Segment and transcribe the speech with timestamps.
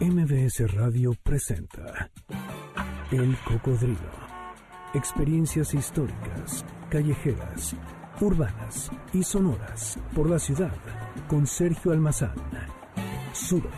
[0.00, 2.10] MBS Radio presenta
[3.12, 3.96] El Cocodrilo.
[4.92, 7.76] Experiencias históricas, callejeras,
[8.20, 10.74] urbanas y sonoras por la ciudad
[11.28, 12.34] con Sergio Almazán.
[13.32, 13.68] Súbete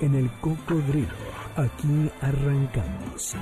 [0.00, 1.08] en El Cocodrilo.
[1.56, 3.36] Aquí arrancamos.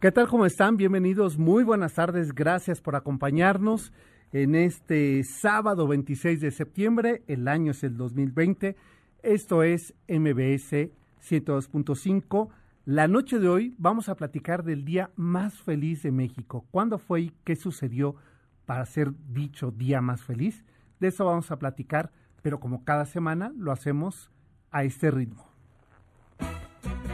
[0.00, 0.26] ¿Qué tal?
[0.26, 0.76] ¿Cómo están?
[0.76, 1.38] Bienvenidos.
[1.38, 2.34] Muy buenas tardes.
[2.34, 3.92] Gracias por acompañarnos
[4.32, 7.22] en este sábado 26 de septiembre.
[7.28, 8.76] El año es el 2020.
[9.22, 12.48] Esto es MBS 102.5.
[12.86, 16.64] La noche de hoy vamos a platicar del día más feliz de México.
[16.70, 18.16] ¿Cuándo fue y qué sucedió
[18.64, 20.64] para ser dicho día más feliz?
[21.00, 24.30] De eso vamos a platicar, pero como cada semana lo hacemos
[24.70, 25.46] a este ritmo.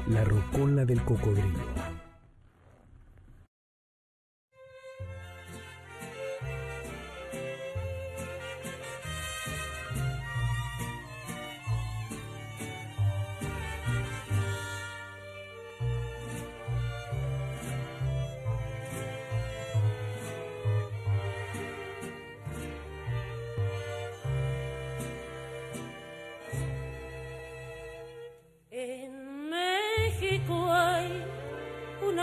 [0.09, 1.86] La rocola del cocodrilo.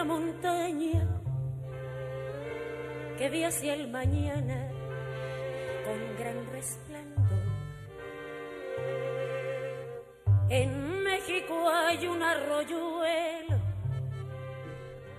[0.04, 1.08] Una montaña
[3.18, 4.70] que ve hacia el mañana
[5.86, 7.40] con gran resplandor.
[10.50, 13.04] En México hay un arroyuelo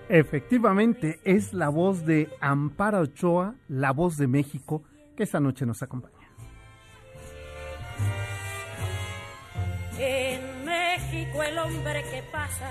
[0.07, 4.83] Efectivamente, es la voz de Amparo Ochoa, la voz de México,
[5.17, 6.13] que esta noche nos acompaña.
[9.97, 12.69] En México el hombre que pasa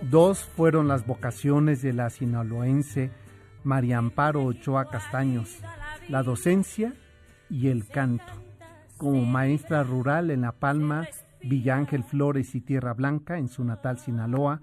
[0.00, 3.10] Dos fueron las vocaciones de la sinaloense
[3.64, 5.58] María Amparo Ochoa Castaños,
[6.08, 6.94] la docencia
[7.48, 8.32] y el canto.
[8.98, 11.08] Como maestra rural en La Palma,
[11.42, 14.60] Villa Ángel Flores y Tierra Blanca, en su natal Sinaloa,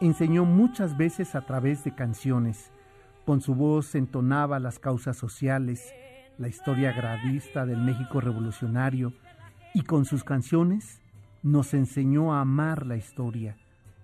[0.00, 2.70] enseñó muchas veces a través de canciones.
[3.24, 5.94] Con su voz entonaba las causas sociales,
[6.38, 9.12] la historia gravista del México revolucionario,
[9.72, 11.00] y con sus canciones
[11.44, 13.56] nos enseñó a amar la historia,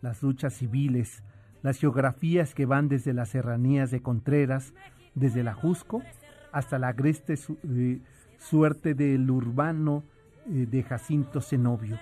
[0.02, 1.24] las luchas civiles,
[1.62, 4.72] las geografías que van desde las serranías de Contreras,
[5.16, 6.02] desde la Jusco,
[6.52, 8.00] hasta la agreste su- eh,
[8.38, 10.04] suerte del urbano
[10.46, 11.98] eh, de Jacinto Zenobio.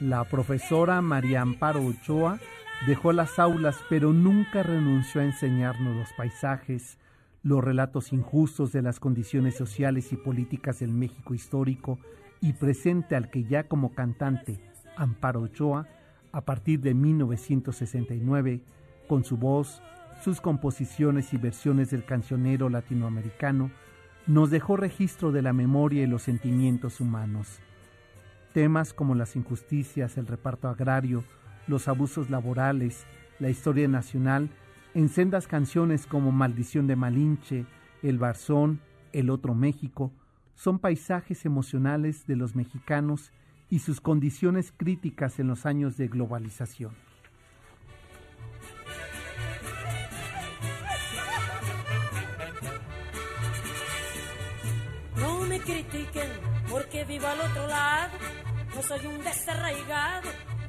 [0.00, 2.38] La profesora María Amparo Ochoa
[2.86, 6.98] dejó las aulas, pero nunca renunció a enseñarnos los paisajes,
[7.44, 11.98] los relatos injustos de las condiciones sociales y políticas del México histórico
[12.40, 14.58] y presente al que ya como cantante,
[14.96, 15.86] Amparo Ochoa,
[16.32, 18.62] a partir de 1969,
[19.06, 19.82] con su voz,
[20.22, 23.70] sus composiciones y versiones del cancionero latinoamericano,
[24.26, 27.60] nos dejó registro de la memoria y los sentimientos humanos.
[28.54, 31.24] Temas como las injusticias, el reparto agrario,
[31.66, 33.04] los abusos laborales,
[33.38, 34.48] la historia nacional,
[34.94, 37.66] en sendas canciones como Maldición de Malinche,
[38.02, 38.80] El Barzón,
[39.12, 40.12] El Otro México,
[40.54, 43.32] son paisajes emocionales de los mexicanos
[43.70, 46.92] y sus condiciones críticas en los años de globalización.
[55.16, 56.28] No me critiquen
[56.70, 58.12] porque vivo al otro lado.
[58.76, 60.28] No soy un desarraigado,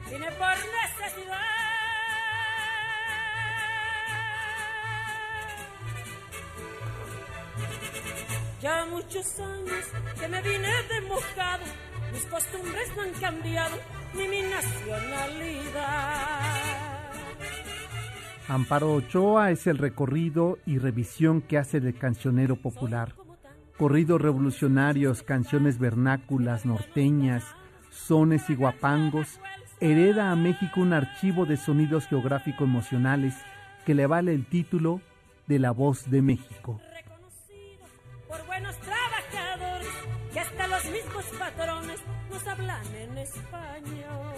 [0.09, 1.64] vine por necesidad.
[8.65, 9.85] Ya muchos años
[10.19, 11.63] que me vine de mojado,
[12.11, 13.75] mis costumbres no han cambiado,
[14.15, 15.91] ni mi nacionalidad.
[18.47, 23.13] Amparo Ochoa es el recorrido y revisión que hace del cancionero popular.
[23.77, 27.43] Corridos revolucionarios, canciones vernáculas, norteñas,
[27.91, 29.39] sones y guapangos,
[29.79, 33.35] hereda a México un archivo de sonidos geográfico-emocionales
[33.85, 35.01] que le vale el título
[35.45, 36.81] de La Voz de México.
[41.15, 44.33] Mismos patrones nos hablan en español.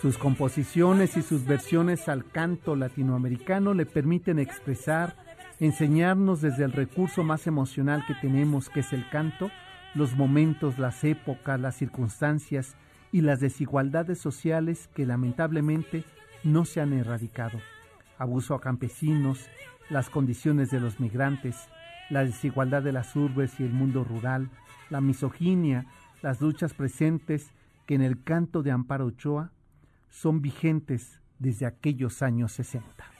[0.00, 5.14] Sus composiciones y sus versiones al canto latinoamericano le permiten expresar,
[5.60, 9.50] enseñarnos desde el recurso más emocional que tenemos, que es el canto,
[9.94, 12.74] los momentos, las épocas, las circunstancias
[13.12, 16.04] y las desigualdades sociales que lamentablemente
[16.42, 17.60] no se han erradicado.
[18.18, 19.48] Abuso a campesinos,
[19.88, 21.68] las condiciones de los migrantes,
[22.10, 24.50] la desigualdad de las urbes y el mundo rural,
[24.92, 25.86] la misoginia,
[26.20, 27.50] las luchas presentes
[27.86, 29.50] que en el canto de Amparo Ochoa
[30.10, 33.11] son vigentes desde aquellos años 60.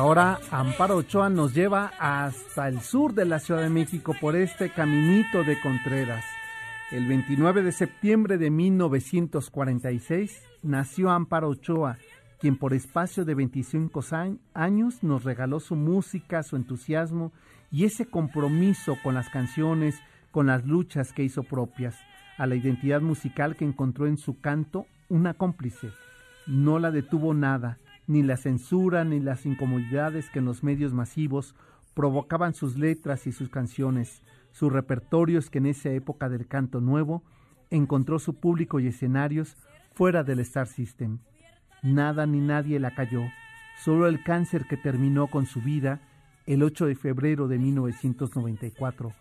[0.00, 4.70] Ahora Amparo Ochoa nos lleva hasta el sur de la Ciudad de México por este
[4.70, 6.24] caminito de Contreras.
[6.90, 11.98] El 29 de septiembre de 1946 nació Amparo Ochoa,
[12.40, 14.00] quien por espacio de 25
[14.54, 17.30] años nos regaló su música, su entusiasmo
[17.70, 20.00] y ese compromiso con las canciones,
[20.30, 21.94] con las luchas que hizo propias,
[22.38, 25.90] a la identidad musical que encontró en su canto una cómplice.
[26.46, 27.76] No la detuvo nada,
[28.06, 31.54] ni la censura ni las incomodidades que en los medios masivos
[31.94, 37.22] provocaban sus letras y sus canciones sus repertorios que en esa época del canto nuevo
[37.70, 39.56] encontró su público y escenarios
[39.94, 41.18] fuera del Star System.
[41.82, 43.22] Nada ni nadie la cayó,
[43.82, 46.00] solo el cáncer que terminó con su vida
[46.46, 49.12] el 8 de febrero de 1994,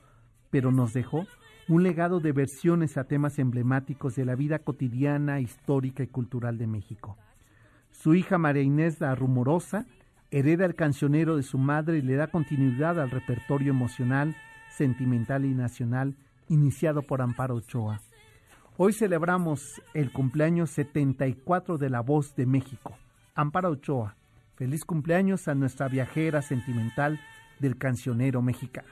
[0.50, 1.26] pero nos dejó
[1.68, 6.66] un legado de versiones a temas emblemáticos de la vida cotidiana, histórica y cultural de
[6.66, 7.18] México.
[8.02, 9.86] Su hija María Inés la Rumorosa
[10.32, 14.38] hereda el cancionero de su madre y le da continuidad al repertorio emocional
[14.70, 16.16] sentimental y nacional
[16.48, 18.00] iniciado por Amparo Ochoa.
[18.78, 22.96] Hoy celebramos el cumpleaños 74 de La Voz de México.
[23.36, 24.16] Amparo Ochoa,
[24.56, 27.20] feliz cumpleaños a nuestra viajera sentimental
[27.60, 28.88] del cancionero mexicano.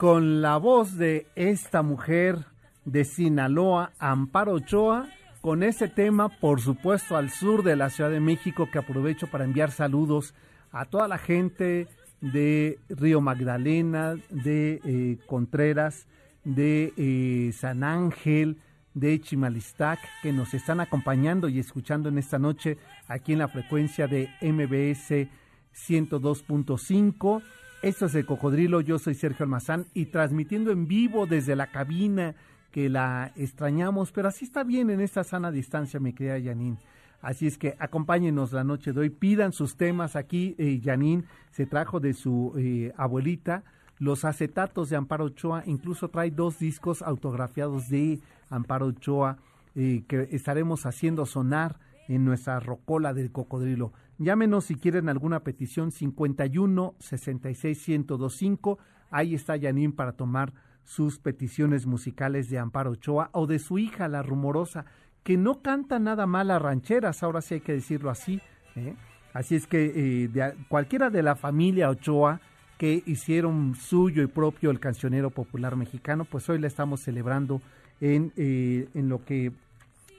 [0.00, 2.46] Con la voz de esta mujer
[2.86, 5.10] de Sinaloa, Amparo Ochoa,
[5.42, 9.44] con ese tema, por supuesto, al sur de la Ciudad de México, que aprovecho para
[9.44, 10.32] enviar saludos
[10.72, 11.86] a toda la gente
[12.22, 16.06] de Río Magdalena, de eh, Contreras,
[16.44, 18.56] de eh, San Ángel,
[18.94, 24.06] de Chimalistac, que nos están acompañando y escuchando en esta noche aquí en la frecuencia
[24.06, 25.28] de MBS
[25.74, 27.42] 102.5.
[27.82, 32.34] Esto es el Cocodrilo, yo soy Sergio Almazán y transmitiendo en vivo desde la cabina
[32.72, 36.76] que la extrañamos, pero así está bien en esta sana distancia, mi querida Janine.
[37.22, 40.54] Así es que acompáñenos la noche de hoy, pidan sus temas aquí.
[40.58, 43.64] Eh, Janine se trajo de su eh, abuelita
[43.98, 48.20] los acetatos de Amparo Ochoa, incluso trae dos discos autografiados de
[48.50, 49.38] Amparo Ochoa
[49.74, 51.78] eh, que estaremos haciendo sonar
[52.10, 53.92] en nuestra rocola del cocodrilo.
[54.18, 58.78] Llámenos si quieren alguna petición 51 66 1025.
[59.10, 60.52] Ahí está Janine para tomar
[60.82, 64.86] sus peticiones musicales de Amparo Ochoa o de su hija, la rumorosa,
[65.22, 68.40] que no canta nada mal a rancheras, ahora sí hay que decirlo así.
[68.74, 68.96] ¿eh?
[69.32, 69.84] Así es que
[70.24, 72.40] eh, de, cualquiera de la familia Ochoa
[72.76, 77.62] que hicieron suyo y propio el cancionero popular mexicano, pues hoy la estamos celebrando
[78.00, 79.52] en, eh, en lo que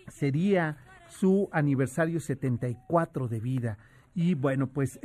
[0.08, 0.78] sería
[1.12, 3.78] su aniversario 74 de vida.
[4.14, 5.00] Y bueno, pues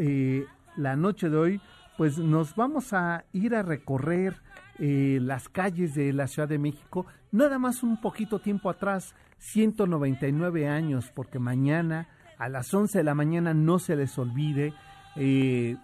[0.76, 1.60] la noche de hoy,
[1.96, 4.34] pues nos vamos a ir a recorrer
[4.78, 11.10] las calles de la Ciudad de México, nada más un poquito tiempo atrás, 199 años,
[11.14, 12.08] porque mañana
[12.38, 14.74] a las 11 de la mañana no se les olvide
[15.16, 15.76] eh,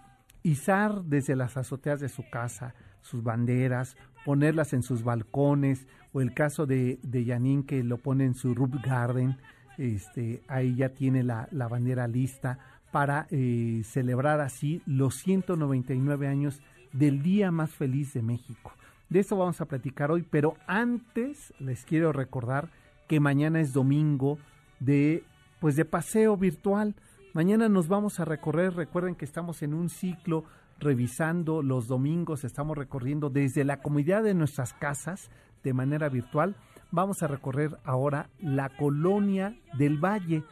[0.43, 6.33] izar desde las azoteas de su casa sus banderas, ponerlas en sus balcones, o el
[6.33, 9.37] caso de, de que lo pone en su roof garden,
[9.77, 12.59] este, ahí ya tiene la, la bandera lista
[12.91, 16.61] para eh, celebrar así los 199 años
[16.91, 18.71] del día más feliz de México.
[19.09, 22.69] De eso vamos a platicar hoy, pero antes les quiero recordar
[23.07, 24.37] que mañana es domingo
[24.79, 25.23] de
[25.59, 26.95] pues de paseo virtual
[27.33, 30.43] Mañana nos vamos a recorrer, recuerden que estamos en un ciclo
[30.79, 35.31] revisando los domingos, estamos recorriendo desde la comunidad de nuestras casas
[35.63, 36.55] de manera virtual.
[36.93, 40.43] Vamos a recorrer ahora la colonia del Valle,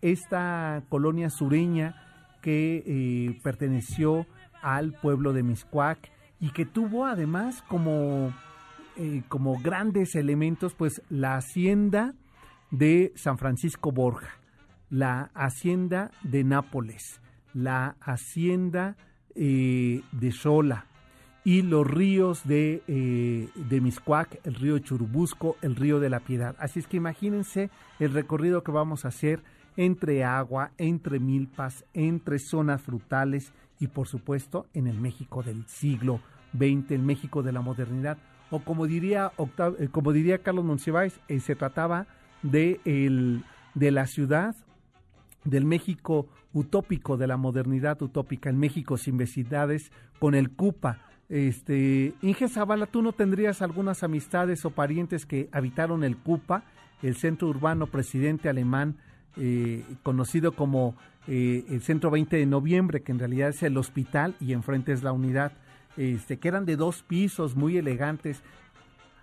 [0.00, 1.94] esta colonia sureña
[2.40, 4.26] que eh, perteneció
[4.62, 8.32] al pueblo de Miscuac y que tuvo además como,
[8.96, 12.14] eh, como grandes elementos pues la hacienda
[12.70, 14.40] de San Francisco Borja
[14.90, 17.20] la hacienda de Nápoles,
[17.54, 18.96] la hacienda
[19.36, 20.86] eh, de Sola
[21.44, 26.54] y los ríos de, eh, de Miscuac, el río Churubusco, el río de la Piedad.
[26.58, 29.42] Así es que imagínense el recorrido que vamos a hacer
[29.76, 36.20] entre agua, entre milpas, entre zonas frutales y por supuesto en el México del siglo
[36.52, 38.18] XX, el México de la modernidad.
[38.50, 39.32] O como diría,
[39.78, 42.06] eh, como diría Carlos Monsiváis, se trataba
[42.42, 43.44] de, el,
[43.74, 44.54] de la ciudad
[45.44, 50.98] del México utópico, de la modernidad utópica, el México sin vecindades, con el CUPA.
[51.30, 56.64] Este, Inge Zavala, ¿tú no tendrías algunas amistades o parientes que habitaron el CUPA,
[57.02, 58.96] el centro urbano presidente alemán,
[59.36, 60.96] eh, conocido como
[61.28, 65.04] eh, el Centro 20 de Noviembre, que en realidad es el hospital y enfrente es
[65.04, 65.52] la unidad,
[65.96, 68.42] este, que eran de dos pisos, muy elegantes.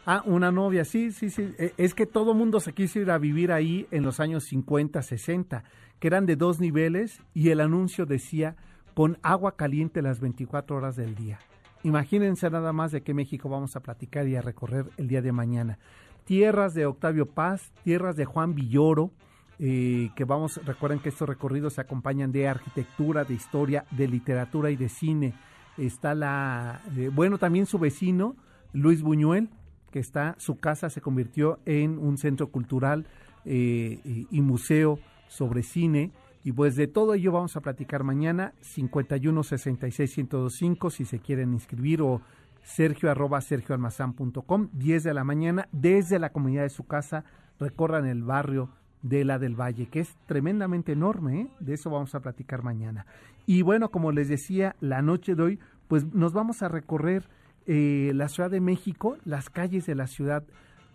[0.06, 1.54] Ah, una novia, sí, sí, sí.
[1.60, 5.02] E, es que todo mundo se quiso ir a vivir ahí en los años 50,
[5.02, 5.64] 60
[6.00, 8.56] que eran de dos niveles y el anuncio decía
[8.94, 11.40] con agua caliente las 24 horas del día.
[11.88, 15.32] Imagínense nada más de qué México vamos a platicar y a recorrer el día de
[15.32, 15.80] mañana.
[16.26, 19.12] Tierras de Octavio Paz, tierras de Juan Villoro,
[19.58, 24.70] eh, que vamos, recuerden que estos recorridos se acompañan de arquitectura, de historia, de literatura
[24.70, 25.34] y de cine.
[25.78, 28.36] Está la, eh, bueno, también su vecino,
[28.74, 29.48] Luis Buñuel,
[29.90, 33.08] que está, su casa se convirtió en un centro cultural
[33.46, 36.12] eh, y museo sobre cine.
[36.48, 41.52] Y pues de todo ello vamos a platicar mañana, 51 66 1025, si se quieren
[41.52, 42.22] inscribir, o
[42.64, 47.26] sergio arroba sergioalmazán.com, 10 de la mañana, desde la comunidad de su casa,
[47.60, 48.70] recorran el barrio
[49.02, 51.48] de la del Valle, que es tremendamente enorme, ¿eh?
[51.60, 53.06] de eso vamos a platicar mañana.
[53.46, 57.28] Y bueno, como les decía, la noche de hoy, pues nos vamos a recorrer
[57.66, 60.46] eh, la Ciudad de México, las calles de la ciudad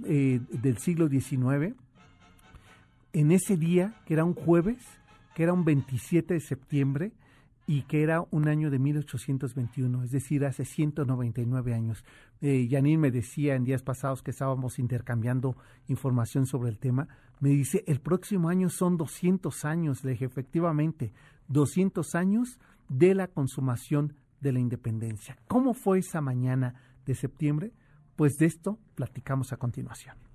[0.06, 1.74] eh, del siglo XIX,
[3.12, 4.78] en ese día, que era un jueves,
[5.34, 7.12] que era un 27 de septiembre
[7.66, 12.04] y que era un año de 1821, es decir, hace 199 años.
[12.40, 15.56] Eh, me decía en días pasados que estábamos intercambiando
[15.88, 17.08] información sobre el tema,
[17.40, 21.12] me dice, el próximo año son 200 años, le dije, efectivamente,
[21.48, 25.36] 200 años de la consumación de la independencia.
[25.48, 26.74] ¿Cómo fue esa mañana
[27.06, 27.72] de septiembre?
[28.16, 30.31] Pues de esto platicamos a continuación.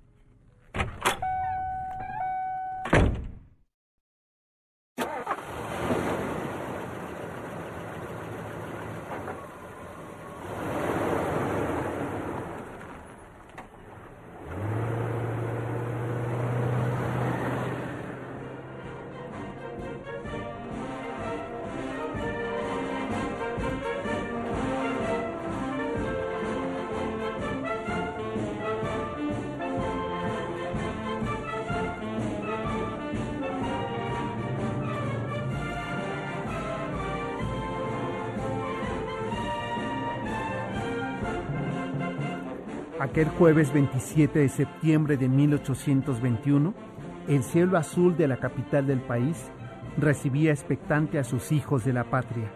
[43.08, 46.74] Aquel jueves 27 de septiembre de 1821,
[47.26, 49.50] el cielo azul de la capital del país
[49.96, 52.52] recibía expectante a sus hijos de la patria.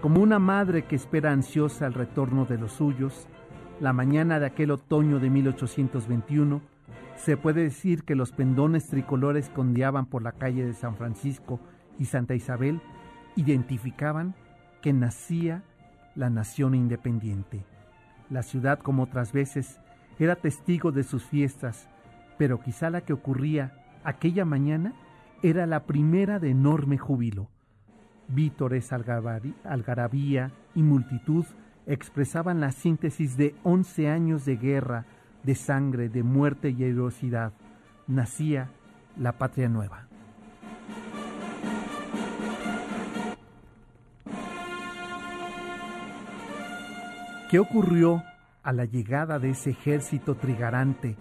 [0.00, 3.28] Como una madre que espera ansiosa el retorno de los suyos,
[3.78, 6.60] la mañana de aquel otoño de 1821,
[7.14, 11.60] se puede decir que los pendones tricolores que ondeaban por la calle de San Francisco
[12.00, 12.80] y Santa Isabel
[13.36, 14.34] identificaban
[14.82, 15.62] que nacía
[16.16, 17.64] la nación independiente.
[18.30, 19.78] La ciudad, como otras veces,
[20.22, 21.88] era testigo de sus fiestas,
[22.38, 23.72] pero quizá la que ocurría
[24.04, 24.92] aquella mañana
[25.42, 27.48] era la primera de enorme júbilo.
[28.28, 31.44] Vítores, algarabía y multitud
[31.86, 35.06] expresaban la síntesis de once años de guerra,
[35.42, 37.52] de sangre, de muerte y heroicidad.
[38.06, 38.70] Nacía
[39.18, 40.06] la patria nueva.
[47.50, 48.22] ¿Qué ocurrió
[48.62, 51.16] a la llegada de ese ejército trigarante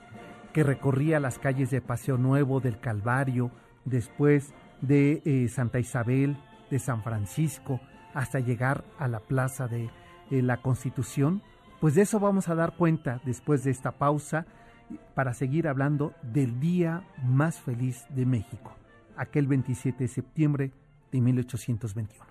[0.53, 3.51] que recorría las calles de Paseo Nuevo, del Calvario,
[3.85, 6.37] después de eh, Santa Isabel,
[6.69, 7.79] de San Francisco,
[8.13, 9.89] hasta llegar a la plaza de
[10.29, 11.41] eh, la Constitución,
[11.79, 14.45] pues de eso vamos a dar cuenta después de esta pausa
[15.15, 18.75] para seguir hablando del día más feliz de México,
[19.15, 20.71] aquel 27 de septiembre
[21.11, 22.30] de 1821.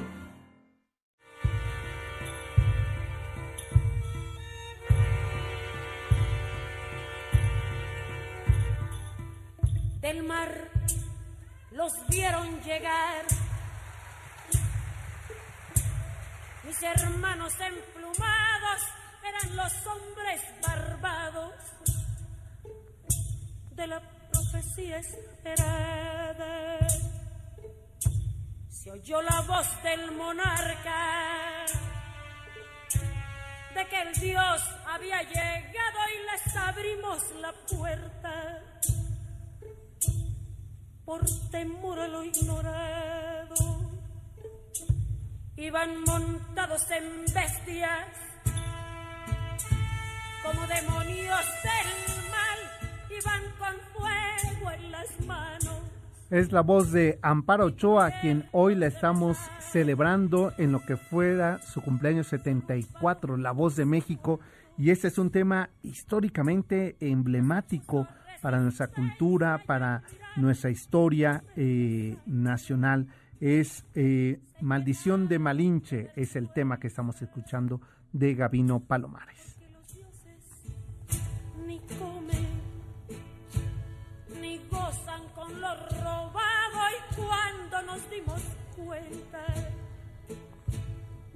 [56.41, 61.61] Es la voz de Amparo Ochoa, quien hoy la estamos celebrando en lo que fuera
[61.61, 64.39] su cumpleaños 74, La Voz de México,
[64.75, 68.07] y este es un tema históricamente emblemático
[68.41, 70.01] para nuestra cultura, para
[70.35, 73.05] nuestra historia eh, nacional.
[73.39, 77.81] Es eh, Maldición de Malinche, es el tema que estamos escuchando
[78.13, 79.50] de Gabino Palomares.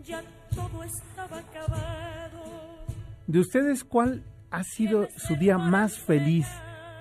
[0.03, 0.21] Ya
[0.53, 2.43] todo estaba acabado.
[3.27, 6.47] ¿De ustedes cuál ha sido su día más feliz?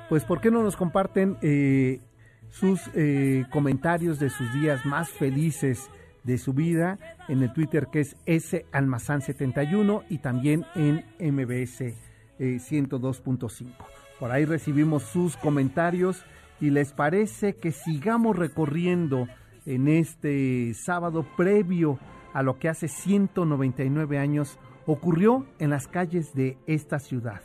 [0.09, 2.01] Pues ¿por qué no nos comparten eh,
[2.49, 5.91] sus eh, comentarios de sus días más felices
[6.23, 11.83] de su vida en el Twitter que es salmazán71 y también en mbs
[12.39, 13.61] 102.5.
[13.61, 13.75] Eh,
[14.19, 16.25] Por ahí recibimos sus comentarios
[16.61, 19.29] y les parece que sigamos recorriendo
[19.67, 21.99] en este sábado previo
[22.33, 27.41] a lo que hace 199 años ocurrió en las calles de esta ciudad.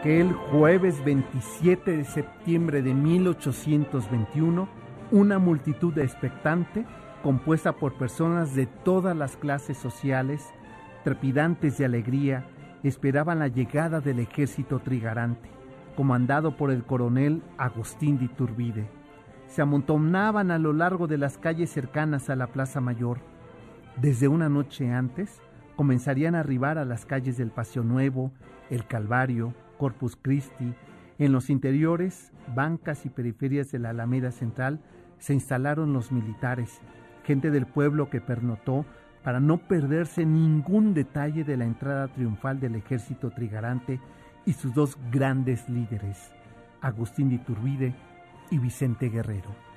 [0.00, 4.66] Aquel jueves 27 de septiembre de 1821,
[5.10, 6.86] una multitud expectante
[7.22, 10.42] compuesta por personas de todas las clases sociales,
[11.04, 12.46] trepidantes de alegría,
[12.82, 15.50] esperaban la llegada del ejército trigarante,
[15.96, 18.88] comandado por el coronel Agustín de Iturbide.
[19.48, 23.18] Se amontonaban a lo largo de las calles cercanas a la Plaza Mayor.
[24.00, 25.42] Desde una noche antes,
[25.76, 28.32] comenzarían a arribar a las calles del Paseo Nuevo,
[28.70, 30.74] el Calvario, Corpus Christi.
[31.18, 34.78] En los interiores, bancas y periferias de la Alameda Central,
[35.18, 36.82] se instalaron los militares,
[37.24, 38.84] gente del pueblo que pernotó
[39.24, 44.00] para no perderse ningún detalle de la entrada triunfal del ejército trigarante
[44.44, 46.30] y sus dos grandes líderes,
[46.82, 47.94] Agustín de Iturbide
[48.50, 49.69] y Vicente Guerrero.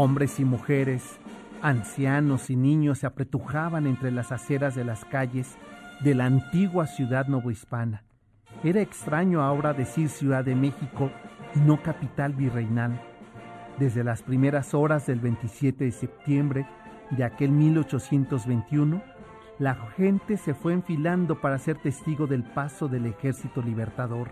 [0.00, 1.18] Hombres y mujeres,
[1.60, 5.58] Ancianos y niños se apretujaban entre las aceras de las calles
[6.04, 8.04] de la antigua ciudad novohispana.
[8.62, 11.10] Era extraño ahora decir Ciudad de México
[11.56, 13.02] y no capital virreinal.
[13.80, 16.68] Desde las primeras horas del 27 de septiembre
[17.10, 19.02] de aquel 1821,
[19.58, 24.28] la gente se fue enfilando para ser testigo del paso del ejército libertador,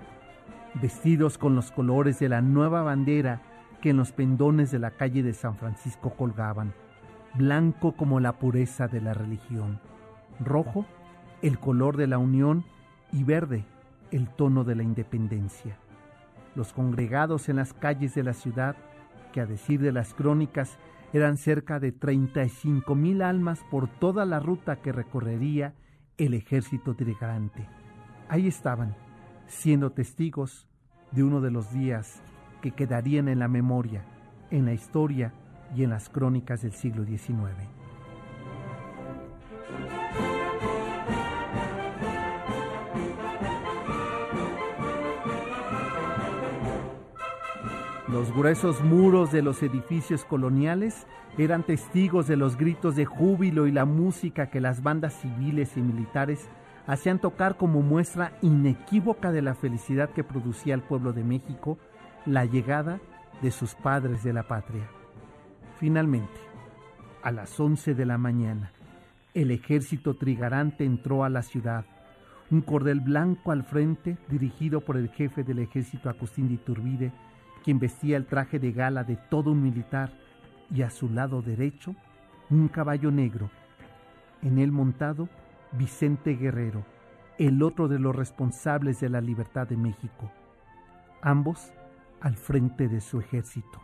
[0.75, 3.43] vestidos con los colores de la nueva bandera
[3.87, 6.75] que en los pendones de la calle de San Francisco colgaban
[7.35, 9.79] blanco como la pureza de la religión,
[10.41, 10.85] rojo
[11.41, 12.65] el color de la unión
[13.13, 13.65] y verde
[14.11, 15.79] el tono de la independencia.
[16.57, 18.75] Los congregados en las calles de la ciudad,
[19.33, 20.79] que a decir de las crónicas
[21.13, 25.75] eran cerca de 35 mil almas por toda la ruta que recorrería
[26.17, 27.69] el ejército trigarante.
[28.29, 28.97] Ahí estaban,
[29.47, 30.67] siendo testigos
[31.13, 32.21] de uno de los días
[32.67, 34.03] que quedarían en la memoria,
[34.51, 35.33] en la historia
[35.77, 37.55] y en las crónicas del siglo XIX.
[48.09, 51.07] Los gruesos muros de los edificios coloniales
[51.39, 55.83] eran testigos de los gritos de júbilo y la música que las bandas civiles y
[55.83, 56.49] militares
[56.89, 61.79] hacían tocar como muestra inequívoca de la felicidad que producía el pueblo de México
[62.27, 63.01] la llegada
[63.41, 64.89] de sus padres de la patria.
[65.79, 66.41] Finalmente,
[67.23, 68.73] a las 11 de la mañana,
[69.35, 71.85] el ejército trigarante entró a la ciudad.
[72.51, 77.13] Un cordel blanco al frente, dirigido por el jefe del ejército Agustín de Iturbide,
[77.63, 80.11] quien vestía el traje de gala de todo un militar,
[80.71, 81.95] y a su lado derecho,
[82.51, 83.51] un caballo negro.
[84.43, 85.29] En él montado,
[85.73, 86.85] Vicente Guerrero,
[87.39, 90.31] el otro de los responsables de la libertad de México.
[91.23, 91.73] Ambos
[92.21, 93.81] al frente de su ejército.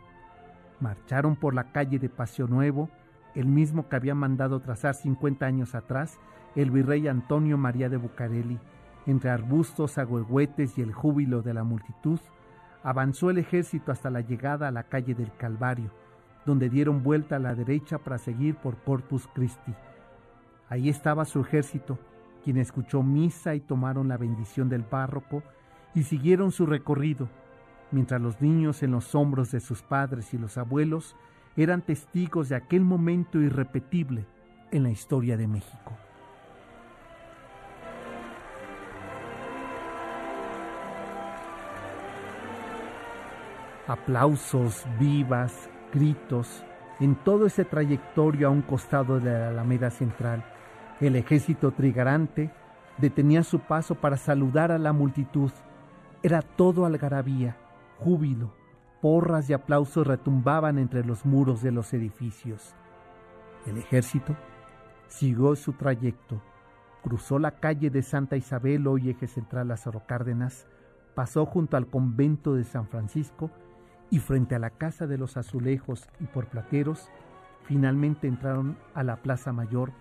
[0.79, 2.89] Marcharon por la calle de Paseo Nuevo,
[3.35, 6.19] el mismo que había mandado trazar 50 años atrás
[6.55, 8.59] el virrey Antonio María de Bucareli.
[9.05, 12.19] Entre arbustos, agüehuetes y el júbilo de la multitud,
[12.83, 15.91] avanzó el ejército hasta la llegada a la calle del Calvario,
[16.45, 19.73] donde dieron vuelta a la derecha para seguir por Corpus Christi.
[20.69, 21.97] Ahí estaba su ejército,
[22.43, 25.43] quien escuchó misa y tomaron la bendición del párroco
[25.93, 27.29] y siguieron su recorrido,
[27.93, 31.15] mientras los niños en los hombros de sus padres y los abuelos
[31.55, 34.25] eran testigos de aquel momento irrepetible
[34.71, 35.93] en la historia de México.
[43.87, 46.63] Aplausos, vivas, gritos,
[46.99, 50.43] en todo ese trayectorio a un costado de la Alameda Central,
[51.01, 52.49] el ejército trigarante
[52.97, 55.51] detenía su paso para saludar a la multitud.
[56.23, 57.57] Era todo algarabía,
[58.03, 58.53] júbilo,
[59.01, 62.75] porras y aplausos retumbaban entre los muros de los edificios.
[63.65, 64.35] El ejército
[65.07, 66.41] siguió su trayecto,
[67.01, 70.67] cruzó la calle de Santa Isabel, hoy eje central Lázaro Cárdenas,
[71.15, 73.49] pasó junto al convento de San Francisco
[74.09, 77.09] y frente a la Casa de los Azulejos y por Plateros,
[77.63, 79.91] finalmente entraron a la Plaza Mayor,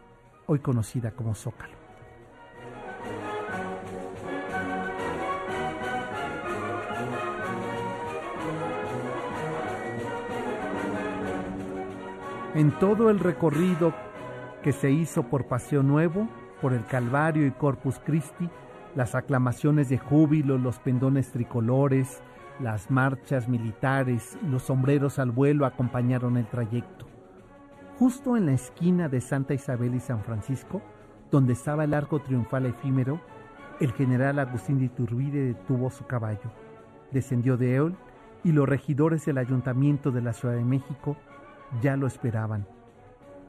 [0.46, 1.81] hoy conocida como Zócalo.
[12.54, 13.94] En todo el recorrido
[14.62, 16.28] que se hizo por Paseo Nuevo,
[16.60, 18.50] por el Calvario y Corpus Christi,
[18.94, 22.22] las aclamaciones de júbilo, los pendones tricolores,
[22.60, 27.06] las marchas militares, los sombreros al vuelo acompañaron el trayecto.
[27.98, 30.82] Justo en la esquina de Santa Isabel y San Francisco,
[31.30, 33.18] donde estaba el arco triunfal efímero,
[33.80, 36.52] el general Agustín de Iturbide detuvo su caballo,
[37.12, 37.96] descendió de él
[38.44, 41.16] y los regidores del ayuntamiento de la Ciudad de México
[41.80, 42.66] ya lo esperaban.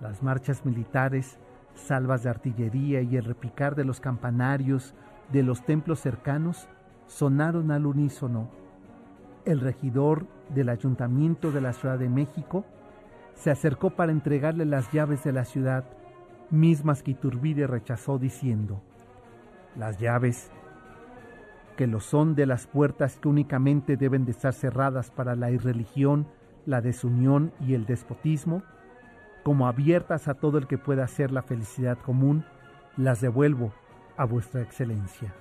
[0.02, 1.38] Las marchas militares,
[1.76, 4.94] salvas de artillería y el repicar de los campanarios
[5.32, 6.68] de los templos cercanos
[7.08, 8.50] sonaron al unísono.
[9.46, 12.66] El regidor del Ayuntamiento de la Ciudad de México
[13.36, 15.86] se acercó para entregarle las llaves de la ciudad,
[16.50, 18.82] mismas que Iturbide rechazó diciendo,
[19.76, 20.52] las llaves
[21.76, 26.28] que lo son de las puertas que únicamente deben de estar cerradas para la irreligión
[26.66, 28.64] la desunión y el despotismo,
[29.44, 32.46] como abiertas a todo el que pueda hacer la felicidad común,
[32.98, 33.74] las devuelvo
[34.18, 35.34] a vuestra excelencia.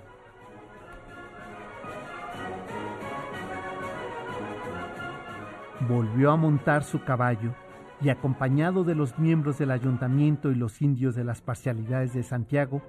[5.88, 7.54] Volvió a montar su caballo
[8.00, 12.82] y acompañado de los miembros del ayuntamiento y los indios de las parcialidades de Santiago,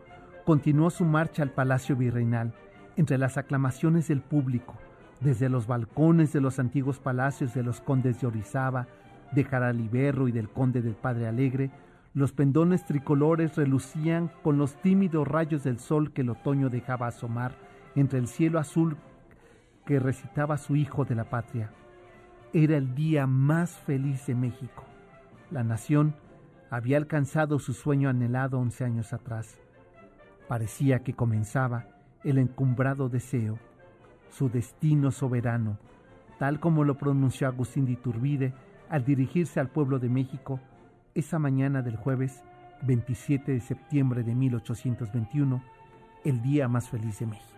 [0.45, 2.53] continuó su marcha al Palacio Virreinal
[2.95, 4.75] entre las aclamaciones del público,
[5.23, 8.87] desde los balcones de los antiguos palacios de los condes de Orizaba,
[9.31, 11.71] de Jaraliberro y del conde del Padre Alegre,
[12.13, 17.55] los pendones tricolores relucían con los tímidos rayos del sol que el otoño dejaba asomar
[17.95, 18.97] entre el cielo azul
[19.85, 21.71] que recitaba su hijo de la patria.
[22.53, 24.83] Era el día más feliz de México.
[25.49, 26.15] La nación
[26.69, 29.59] había alcanzado su sueño anhelado once años atrás.
[30.47, 31.87] Parecía que comenzaba
[32.23, 33.57] el encumbrado deseo
[34.37, 35.77] su destino soberano,
[36.39, 38.53] tal como lo pronunció Agustín de Iturbide
[38.89, 40.59] al dirigirse al pueblo de México
[41.13, 42.43] esa mañana del jueves
[42.81, 45.63] 27 de septiembre de 1821,
[46.25, 47.52] el día más feliz de México.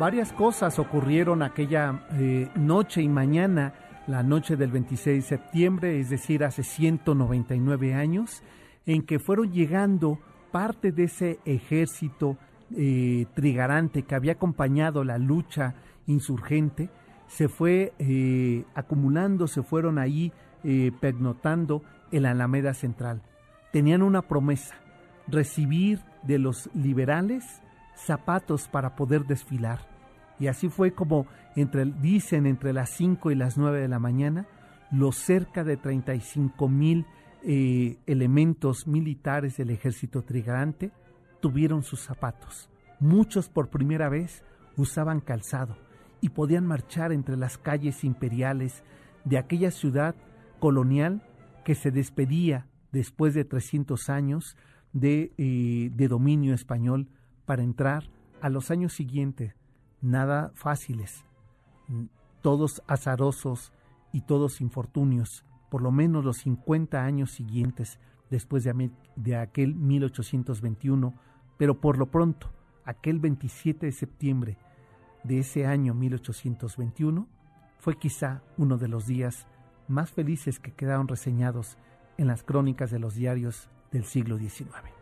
[0.00, 3.74] Varias cosas ocurrieron aquella eh, noche y mañana,
[4.06, 8.42] la noche del 26 de septiembre, es decir, hace 199 años,
[8.86, 10.18] en que fueron llegando
[10.52, 12.38] parte de ese ejército
[12.74, 15.74] eh, trigarante que había acompañado la lucha
[16.06, 16.88] insurgente,
[17.26, 20.32] se fue eh, acumulando, se fueron ahí
[20.64, 23.20] eh, pernotando en la Alameda Central.
[23.70, 24.76] Tenían una promesa,
[25.28, 27.60] recibir de los liberales
[28.04, 29.80] zapatos para poder desfilar.
[30.38, 34.46] Y así fue como entre, dicen entre las 5 y las 9 de la mañana,
[34.90, 37.06] los cerca de 35 mil
[37.42, 40.90] eh, elementos militares del ejército trigarante
[41.40, 42.68] tuvieron sus zapatos.
[42.98, 44.44] Muchos por primera vez
[44.76, 45.76] usaban calzado
[46.20, 48.82] y podían marchar entre las calles imperiales
[49.24, 50.14] de aquella ciudad
[50.58, 51.22] colonial
[51.64, 54.56] que se despedía después de 300 años
[54.92, 57.08] de, eh, de dominio español
[57.50, 58.08] para entrar
[58.40, 59.56] a los años siguientes,
[60.00, 61.24] nada fáciles,
[62.42, 63.72] todos azarosos
[64.12, 67.98] y todos infortunios, por lo menos los 50 años siguientes
[68.30, 71.12] después de, aquel 1821,
[71.58, 72.52] pero por lo pronto,
[72.84, 74.56] aquel 27 de septiembre
[75.24, 77.26] de ese año 1821
[77.80, 79.48] fue quizá uno de los días
[79.88, 81.78] más felices que quedaron reseñados
[82.16, 84.99] en las crónicas de los diarios del siglo XIX.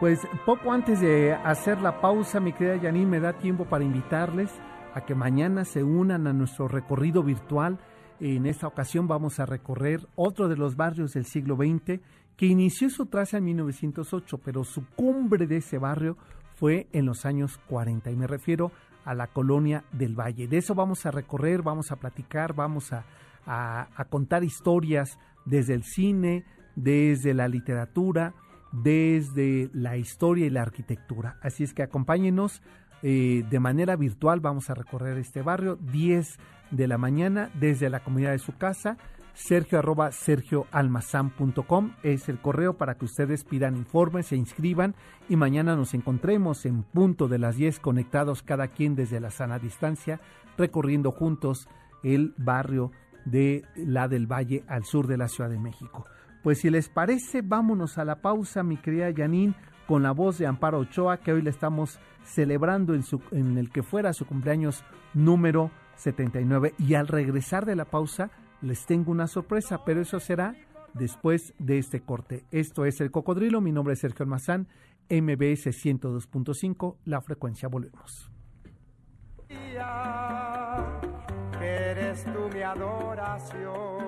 [0.00, 4.48] Pues poco antes de hacer la pausa, mi querida Janine, me da tiempo para invitarles
[4.94, 7.80] a que mañana se unan a nuestro recorrido virtual.
[8.20, 12.00] En esta ocasión vamos a recorrer otro de los barrios del siglo XX
[12.36, 16.16] que inició su traza en 1908, pero su cumbre de ese barrio
[16.54, 18.70] fue en los años 40 y me refiero
[19.04, 20.46] a la colonia del Valle.
[20.46, 23.04] De eso vamos a recorrer, vamos a platicar, vamos a,
[23.46, 26.44] a contar historias desde el cine,
[26.76, 28.34] desde la literatura,
[28.72, 31.38] desde la historia y la arquitectura.
[31.42, 32.62] Así es que acompáñenos
[33.02, 36.38] eh, de manera virtual, vamos a recorrer este barrio, 10
[36.70, 38.98] de la mañana desde la comunidad de su casa.
[39.34, 44.96] Sergio arroba sergioalmazán.com es el correo para que ustedes pidan informes, se inscriban
[45.28, 49.60] y mañana nos encontremos en punto de las 10 conectados cada quien desde la sana
[49.60, 50.20] distancia,
[50.56, 51.68] recorriendo juntos
[52.02, 52.90] el barrio
[53.26, 56.04] de la del Valle al sur de la Ciudad de México.
[56.48, 59.54] Pues si les parece, vámonos a la pausa, mi querida Janine,
[59.86, 64.14] con la voz de Amparo Ochoa, que hoy le estamos celebrando en, el que fuera
[64.14, 64.82] su cumpleaños
[65.12, 66.72] número 79.
[66.78, 68.30] Y al regresar de la pausa,
[68.62, 70.54] les tengo una sorpresa, pero eso será
[70.94, 72.46] después de este corte.
[72.50, 74.68] Esto es El Cocodrilo, mi nombre es Sergio Almazán,
[75.10, 78.32] MBS 102.5, la frecuencia, volvemos.
[81.60, 84.07] Eres tú mi adoración.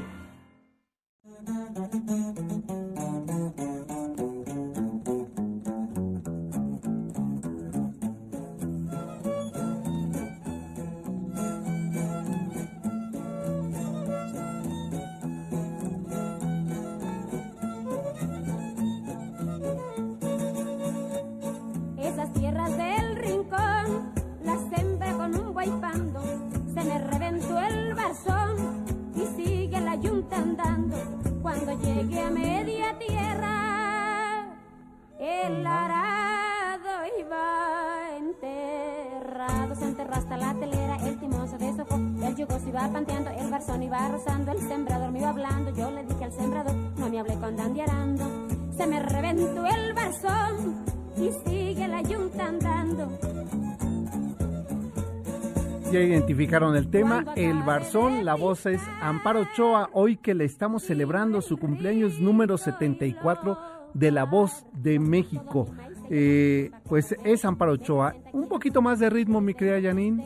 [56.51, 61.41] identificaron el tema, el Barzón, la voz es Amparo Ochoa, hoy que le estamos celebrando
[61.41, 63.57] su cumpleaños número 74
[63.93, 65.67] de La Voz de México.
[66.09, 68.15] Eh, pues es Amparo Ochoa.
[68.33, 70.25] Un poquito más de ritmo, mi querida Janine.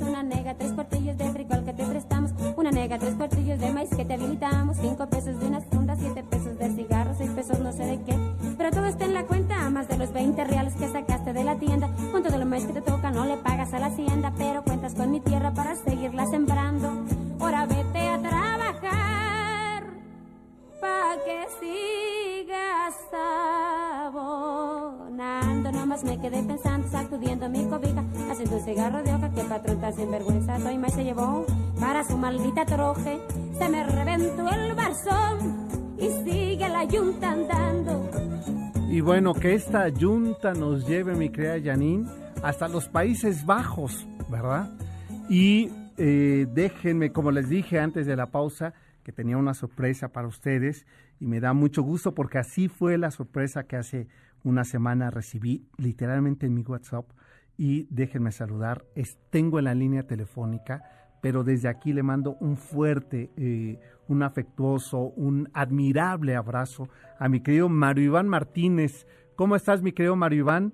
[0.00, 3.90] una nega, tres cuartillos de frijol que te prestamos, una nega, tres cuartillos de maíz
[3.90, 7.72] que te habilitamos, cinco pesos de unas fundas, siete pesos de cigarros, seis pesos no
[7.72, 8.16] sé de qué,
[8.56, 11.56] pero todo está en la cuenta, más de los 20 reales que sacaste de la
[11.58, 14.62] tienda, con todo lo más que te toca no le pagas a la hacienda, pero
[14.62, 16.90] cuentas con mi tierra para seguirla sembrando,
[17.38, 19.84] ahora vete a trabajar,
[20.80, 22.94] pa' que sigas
[24.04, 29.80] abonando, nomás me quedé pensando, sacudiendo mi cobija, haciendo un cigarro de hoja, que patrón
[29.80, 31.44] sin sinvergüenza, soy más se llevó
[31.78, 33.18] para su maldita troje,
[33.58, 38.08] se me reventó el barzón y sigue la yunta andando.
[38.88, 42.08] Y bueno, que esta yunta nos lleve, mi querida Janine,
[42.42, 44.70] hasta los Países Bajos, ¿verdad?
[45.28, 50.28] Y eh, déjenme, como les dije antes de la pausa, que tenía una sorpresa para
[50.28, 50.86] ustedes
[51.18, 54.08] y me da mucho gusto porque así fue la sorpresa que hace
[54.44, 57.06] una semana recibí literalmente en mi WhatsApp
[57.56, 58.84] y déjenme saludar,
[59.30, 60.82] tengo en la línea telefónica,
[61.20, 67.40] pero desde aquí le mando un fuerte, eh, un afectuoso, un admirable abrazo a mi
[67.40, 69.08] querido Mario Iván Martínez.
[69.34, 70.72] ¿Cómo estás, mi querido Mario Iván?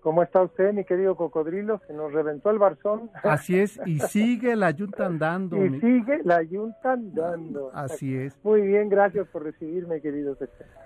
[0.00, 1.80] ¿Cómo está usted, mi querido cocodrilo?
[1.86, 3.10] Se nos reventó el barzón.
[3.22, 5.64] Así es, y sigue la yunta andando.
[5.64, 7.70] y sigue la yunta andando.
[7.74, 8.38] Así es.
[8.44, 10.36] Muy bien, gracias por recibirme, querido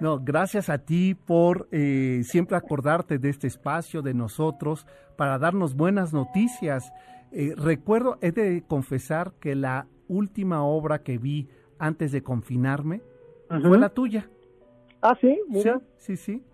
[0.00, 5.76] No, gracias a ti por eh, siempre acordarte de este espacio, de nosotros, para darnos
[5.76, 6.92] buenas noticias.
[7.32, 11.48] Eh, recuerdo, he de confesar que la última obra que vi
[11.78, 13.02] antes de confinarme
[13.48, 14.28] fue la tuya.
[15.02, 15.80] Ah, sí, mira.
[15.96, 16.44] Sí, sí, sí.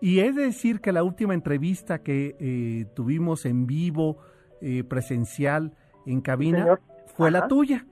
[0.00, 4.18] Y es decir que la última entrevista que eh, tuvimos en vivo,
[4.60, 5.72] eh, presencial,
[6.06, 6.78] en cabina,
[7.16, 7.86] fue la tuya.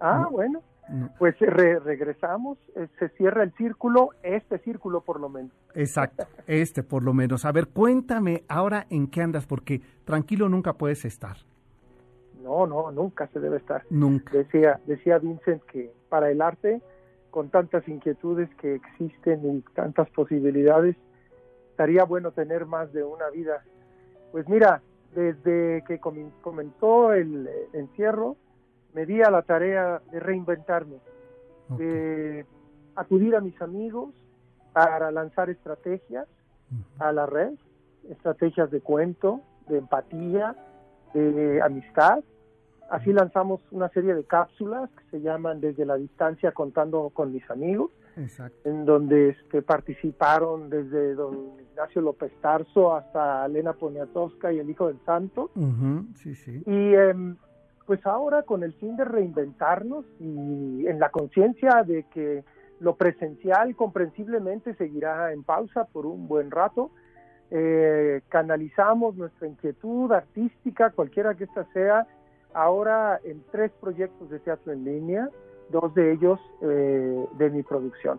[0.00, 0.62] Ah, bueno.
[1.18, 5.50] Pues regresamos, eh, se cierra el círculo, este círculo por lo menos.
[5.74, 7.46] Exacto, este por lo menos.
[7.46, 11.38] A ver, cuéntame ahora en qué andas, porque tranquilo nunca puedes estar.
[12.42, 13.84] No, no, nunca se debe estar.
[13.88, 14.36] Nunca.
[14.36, 16.82] Decía, decía Vincent que para el arte,
[17.30, 20.96] con tantas inquietudes que existen y tantas posibilidades,
[21.74, 23.64] estaría bueno tener más de una vida.
[24.30, 24.80] Pues mira,
[25.12, 28.36] desde que comenzó el eh, encierro,
[28.92, 30.98] me di a la tarea de reinventarme,
[31.70, 32.46] de
[32.94, 34.14] acudir a mis amigos
[34.72, 36.28] para lanzar estrategias
[37.00, 37.54] a la red,
[38.08, 40.54] estrategias de cuento, de empatía,
[41.12, 42.22] de amistad,
[42.90, 47.50] Así lanzamos una serie de cápsulas que se llaman Desde la distancia contando con mis
[47.50, 47.90] amigos,
[48.64, 54.88] en donde este, participaron desde don Ignacio López Tarso hasta Elena Poniatowska y el Hijo
[54.88, 55.50] del Santo.
[56.66, 57.36] Y em,
[57.86, 62.44] pues ahora con el fin de reinventarnos y en la conciencia de que
[62.80, 66.90] lo presencial comprensiblemente seguirá en pausa por un buen rato,
[67.50, 72.06] eh, canalizamos nuestra inquietud artística, cualquiera que ésta sea,
[72.52, 75.28] ahora en tres proyectos de teatro en línea,
[75.70, 78.18] dos de ellos eh, de mi producción.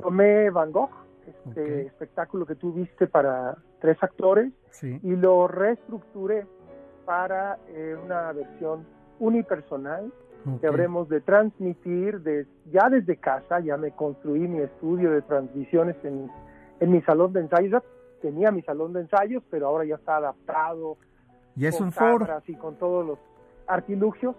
[0.00, 0.90] Tomé Van Gogh,
[1.46, 6.46] este espectáculo que tú viste para tres actores, y lo reestructuré
[7.04, 8.86] para eh, una versión
[9.20, 10.12] unipersonal
[10.60, 15.96] que habremos de transmitir de, ya desde casa, ya me construí mi estudio de transmisiones
[16.04, 16.28] en,
[16.80, 17.82] en mi salón de ensayos,
[18.20, 20.96] tenía mi salón de ensayos, pero ahora ya está adaptado.
[21.54, 22.26] Y es un foro.
[22.46, 23.18] Y con todos los
[23.66, 24.34] artilugios.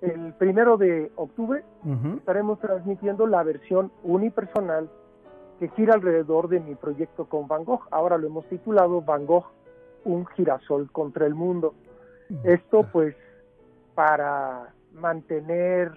[0.00, 1.62] El primero de octubre
[2.16, 4.88] estaremos transmitiendo la versión unipersonal
[5.58, 7.86] que gira alrededor de mi proyecto con Van Gogh.
[7.90, 9.46] Ahora lo hemos titulado Van Gogh,
[10.04, 11.74] un girasol contra el mundo.
[12.44, 13.14] Esto pues
[13.94, 15.92] para mantener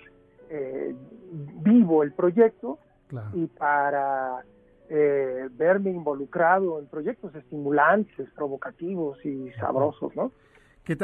[0.50, 0.94] eh,
[1.32, 2.80] vivo el proyecto
[3.34, 4.44] y para
[4.90, 10.32] eh, verme involucrado en proyectos estimulantes, provocativos y sabrosos, ¿no?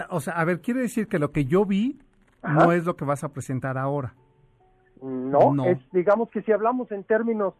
[0.10, 1.98] O sea, a ver, quiere decir que lo que yo vi
[2.44, 4.14] no es lo que vas a presentar ahora.
[5.02, 7.54] No, es, digamos que si hablamos en términos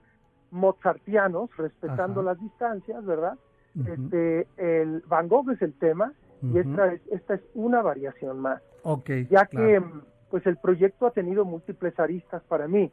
[0.52, 3.38] mozartianos, respetando las distancias, ¿verdad?
[3.76, 8.62] este, el Van Gogh es el tema y esta es, esta es una variación más.
[8.84, 9.82] Okay, ya que
[10.30, 12.92] pues el proyecto ha tenido múltiples aristas para mí.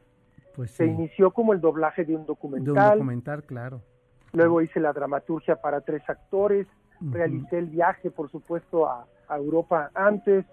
[0.54, 2.74] Pues Se inició como el doblaje de un documental.
[2.74, 3.82] De un documental, claro.
[4.32, 6.66] Luego hice la dramaturgia para tres actores.
[7.00, 10.46] Realicé el viaje, por supuesto, a, a Europa antes.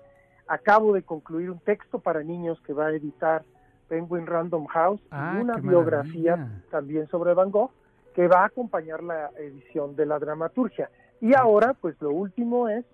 [0.47, 3.43] Acabo de concluir un texto para niños que va a editar
[3.87, 7.71] Penguin Random House y ah, una biografía también sobre Van Gogh
[8.13, 10.89] que va a acompañar la edición de la dramaturgia.
[11.19, 12.85] Y ahora, pues lo último es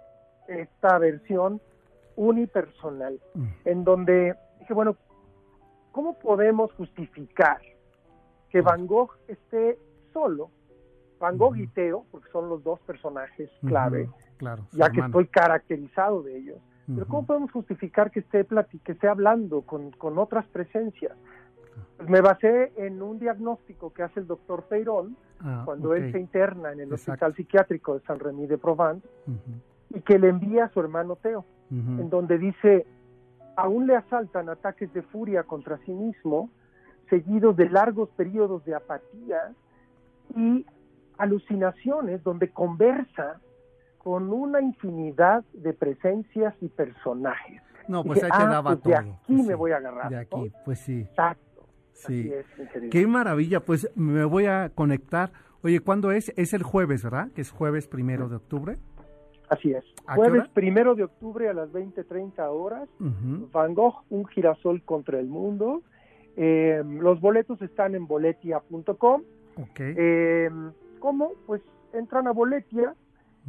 [0.47, 1.61] esta versión
[2.15, 3.47] unipersonal, mm.
[3.65, 4.95] en donde dije, bueno,
[5.91, 7.61] ¿cómo podemos justificar
[8.49, 9.77] que Van Gogh esté
[10.13, 10.51] solo?
[11.19, 16.23] Van Gogh y Teo, porque son los dos personajes clave, claro, ya que estoy caracterizado
[16.23, 16.57] de ellos.
[16.93, 18.47] Pero ¿cómo podemos justificar que esté,
[18.83, 21.15] que esté hablando con, con otras presencias?
[21.97, 26.19] Pues me basé en un diagnóstico que hace el doctor Feirón ah, cuando él se
[26.19, 29.07] interna en el Hospital Psiquiátrico de San Remy de Provence
[29.89, 32.87] y que le envía a su hermano Teo, en donde dice,
[33.55, 36.49] aún le asaltan ataques de furia contra sí mismo,
[37.09, 39.51] seguidos de largos periodos de apatía
[40.35, 40.65] y
[41.17, 43.41] alucinaciones donde conversa
[44.09, 47.61] con una infinidad de presencias y personajes.
[47.87, 50.09] No, pues ahí te ah, pues De aquí me voy a agarrar.
[50.09, 51.01] De aquí, pues sí.
[51.01, 51.67] Exacto.
[51.91, 52.33] Sí.
[52.33, 52.89] Así es.
[52.89, 55.31] Qué maravilla, pues me voy a conectar.
[55.61, 56.33] Oye, ¿cuándo es?
[56.37, 57.27] Es el jueves, ¿verdad?
[57.35, 58.77] Que es jueves primero de octubre.
[59.47, 59.83] Así es.
[60.07, 62.89] ¿A qué Jueves primero de octubre a las 20:30 horas.
[62.97, 65.83] Van Gogh, un girasol contra el mundo.
[66.35, 69.21] Eh, los boletos están en boletia.com.
[69.55, 69.79] Ok.
[69.79, 70.49] Eh,
[70.97, 71.33] ¿Cómo?
[71.45, 71.61] Pues
[71.93, 72.95] entran a Boletia,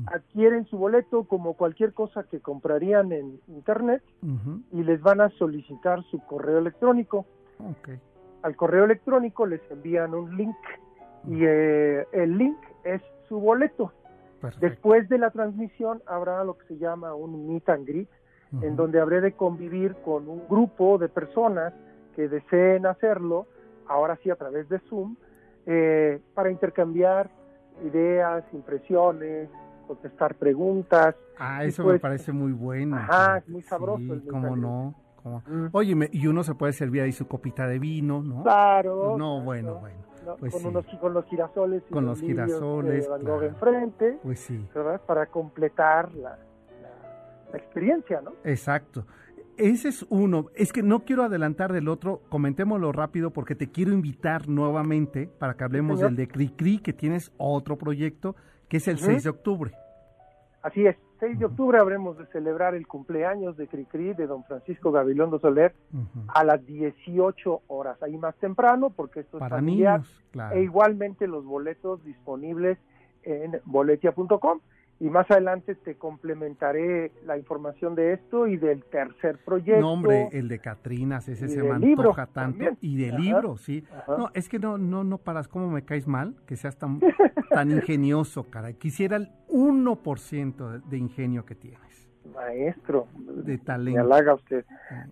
[0.07, 4.03] adquieren su boleto como cualquier cosa que comprarían en internet
[4.72, 7.26] y les van a solicitar su correo electrónico.
[8.42, 10.57] Al correo electrónico les envían un link
[11.26, 13.92] y eh, el link es su boleto.
[14.40, 14.66] Perfecto.
[14.66, 18.09] Después de la transmisión habrá lo que se llama un meet and greet,
[18.62, 21.72] en donde habré de convivir con un grupo de personas
[22.16, 23.46] que deseen hacerlo,
[23.86, 25.16] ahora sí a través de Zoom,
[25.66, 27.30] eh, para intercambiar
[27.84, 29.48] ideas, impresiones,
[29.95, 31.16] contestar preguntas.
[31.38, 32.97] Ah, eso me pues- parece muy bueno.
[32.97, 34.95] Ajá, muy sabroso Sí, el cómo no.
[35.22, 35.66] cómo- Mm.
[35.72, 38.43] Oye, me- y uno se puede servir ahí su copita de vino, ¿no?
[38.43, 39.16] Claro.
[39.18, 39.97] No, claro, bueno, bueno.
[40.24, 40.36] ¿no?
[40.36, 40.68] pues con, sí.
[40.68, 43.43] unos, con los girasoles y Con los girasoles, Van Gogh claro.
[43.47, 45.01] enfrente, Pues sí, ¿verdad?
[45.07, 48.32] Para completar la, la- la experiencia, ¿no?
[48.45, 49.05] exacto.
[49.57, 50.47] Ese es uno.
[50.55, 52.22] Es que no quiero adelantar del otro.
[52.30, 56.12] Comentémoslo rápido porque te quiero invitar nuevamente para que hablemos señor.
[56.12, 58.36] del de Cricri, que tienes otro proyecto,
[58.70, 59.04] que es el Ujú.
[59.06, 59.72] 6 de octubre.
[60.62, 64.92] Así es, 6 de octubre habremos de celebrar el cumpleaños de Cricri de don Francisco
[64.92, 65.74] Gabilondo Soler
[66.28, 70.56] a las 18 horas, ahí más temprano porque esto es Para familiar niños, claro.
[70.56, 72.78] e igualmente los boletos disponibles
[73.22, 74.60] en boletia.com
[75.01, 79.80] y más adelante te complementaré la información de esto y del tercer proyecto.
[79.80, 82.59] No, hombre, el de Catrinas, ese se me libro antoja tanto.
[82.59, 82.78] también.
[82.82, 83.20] Y del Ajá.
[83.22, 83.82] libro, sí.
[83.90, 84.16] Ajá.
[84.18, 86.36] No, es que no, no, no paras, ¿cómo me caes mal?
[86.46, 87.01] Que seas tan,
[87.51, 88.74] tan ingenioso, caray.
[88.74, 94.01] Quisiera el 1% de, de ingenio que tienes, Maestro, de me talento.
[94.03, 94.64] halaga usted.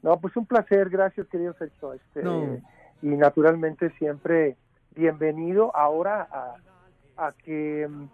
[0.02, 1.94] No, pues un placer, gracias querido Sergio.
[1.94, 2.58] Este, No.
[3.00, 4.56] Y naturalmente siempre
[4.94, 6.56] bienvenido ahora a,
[7.28, 8.08] a que mm,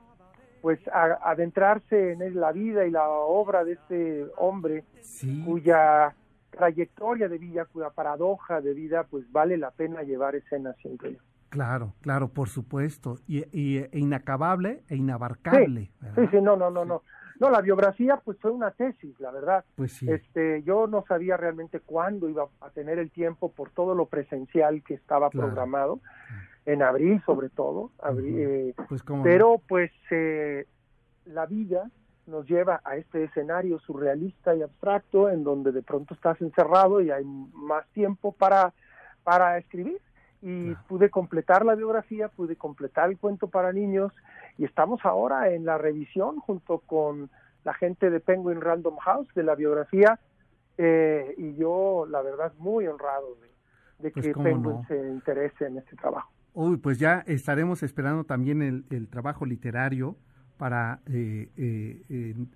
[0.64, 6.14] pues a- adentrarse en la vida y la obra de este hombre Sí, cuya
[6.50, 11.18] trayectoria de vida, cuya paradoja de vida, pues vale la pena llevar escena siempre.
[11.50, 13.18] claro, claro, por supuesto.
[13.26, 15.90] Y, y- e inacabable e inabarcable.
[16.14, 17.02] Sí, sí, no, no, no, no.
[17.40, 19.66] No, la biografía pues fue una tesis, la verdad.
[19.76, 20.10] Pues sí.
[20.10, 24.82] Este, yo no sabía realmente cuándo iba a tener el tiempo por todo lo presencial
[24.82, 25.48] que estaba Claro.
[25.48, 26.00] programado,
[26.66, 30.66] en abril sobre todo, abril, eh, Pues pero pues eh,
[31.26, 31.90] la vida
[32.26, 37.10] nos lleva a este escenario surrealista y abstracto en donde de pronto estás encerrado y
[37.10, 38.72] hay más tiempo para,
[39.22, 40.00] para escribir.
[40.46, 44.12] Y pude completar la biografía, pude completar el cuento para niños
[44.58, 47.30] y estamos ahora en la revisión junto con
[47.64, 50.18] la gente de Penguin Random House de la biografía
[50.76, 53.48] eh, y yo la verdad muy honrado de,
[54.00, 54.84] de Pues, que Penguin no.
[54.86, 56.30] se interese en este trabajo.
[56.54, 60.16] Uy, pues ya estaremos esperando también el, el trabajo literario
[60.56, 62.02] para eh, eh,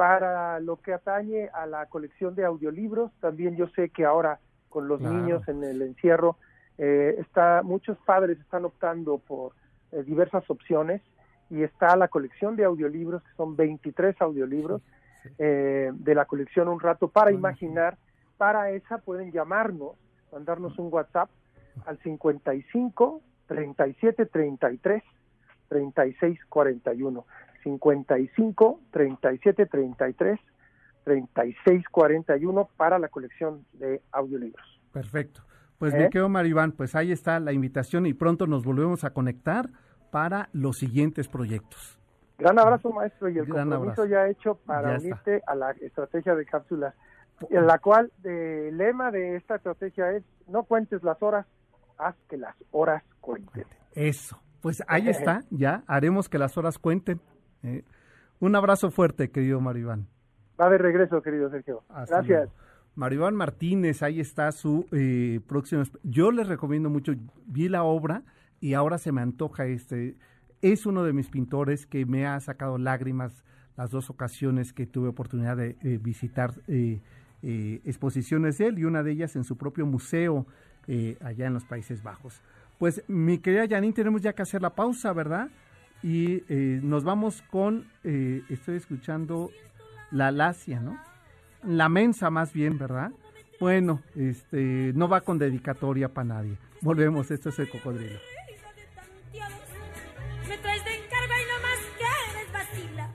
[0.00, 3.12] para lo que atañe a la colección de audiolibros.
[3.20, 4.40] También yo sé que ahora
[4.70, 5.14] con los Claro.
[5.14, 6.38] niños en el encierro,
[6.78, 9.52] eh, está muchos padres están optando por
[9.92, 11.02] eh, diversas opciones
[11.50, 14.80] y está la colección de audiolibros, que son 23 audiolibros
[15.22, 15.28] Sí.
[15.36, 17.38] eh, de la colección Un Rato para Bueno.
[17.40, 17.98] imaginar.
[18.38, 19.96] Para esa pueden llamarnos,
[20.32, 21.28] mandarnos un WhatsApp
[21.84, 25.02] al 55 37 33
[25.68, 27.26] 36 41.
[27.62, 30.40] 55 37 33
[31.04, 34.80] 36 41 para la colección de audiolibros.
[34.92, 35.42] Perfecto.
[35.78, 35.98] Pues ¿Eh?
[35.98, 39.70] me quedo Maribán, pues ahí está la invitación y pronto nos volvemos a conectar
[40.10, 41.98] para los siguientes proyectos.
[42.38, 44.06] Gran abrazo, maestro, y el Gran compromiso abrazo.
[44.06, 45.06] ya hecho para Ya está.
[45.06, 46.94] unirte a la estrategia de cápsulas,
[47.50, 51.46] en la cual eh, el lema de esta estrategia es no cuentes las horas,
[51.98, 53.64] haz que las horas cuenten.
[53.94, 57.20] Eso, pues ahí está, ya haremos que las horas cuenten.
[57.62, 57.84] ¿Eh?
[58.38, 60.06] Un abrazo fuerte, querido Maribán.
[60.60, 61.82] Va de regreso, querido Sergio.
[61.88, 62.38] Hasta Gracias.
[62.38, 62.52] luego.
[62.94, 65.82] Maribán Martínez, ahí está su eh, próximo.
[66.02, 67.14] Yo les recomiendo mucho,
[67.46, 68.22] vi la obra
[68.60, 70.16] y ahora se me antoja este.
[70.60, 73.44] Es uno de mis pintores que me ha sacado lágrimas
[73.80, 77.00] las dos ocasiones que tuve oportunidad de eh, visitar eh,
[77.42, 80.46] eh, exposiciones de él y una de ellas en su propio museo
[81.22, 82.42] allá en los Países Bajos.
[82.78, 85.48] Pues mi querida Janine, tenemos ya que hacer la pausa, ¿verdad?
[86.02, 89.50] Y eh, nos vamos con, eh, estoy escuchando
[90.10, 90.98] La Lacia, ¿no?
[91.64, 93.10] La mensa más bien, ¿verdad?
[93.60, 96.56] Bueno, este, no va con dedicatoria para nadie.
[96.80, 98.14] Volvemos, esto es el cocodrilo.
[98.14, 99.58] Hija de tanteados,
[100.48, 103.14] Me traes de encargo y no más quieres vacila.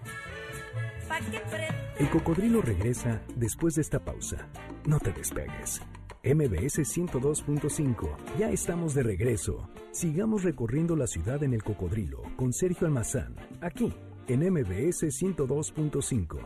[1.08, 4.48] Pa' que pre- El cocodrilo regresa después de esta pausa.
[4.86, 5.82] No te despegues.
[6.24, 8.16] MBS 102.5.
[8.38, 9.70] Ya estamos de regreso.
[9.96, 13.94] Sigamos recorriendo la ciudad en el cocodrilo con Sergio Almazán, aquí
[14.28, 16.38] en MBS 102.5.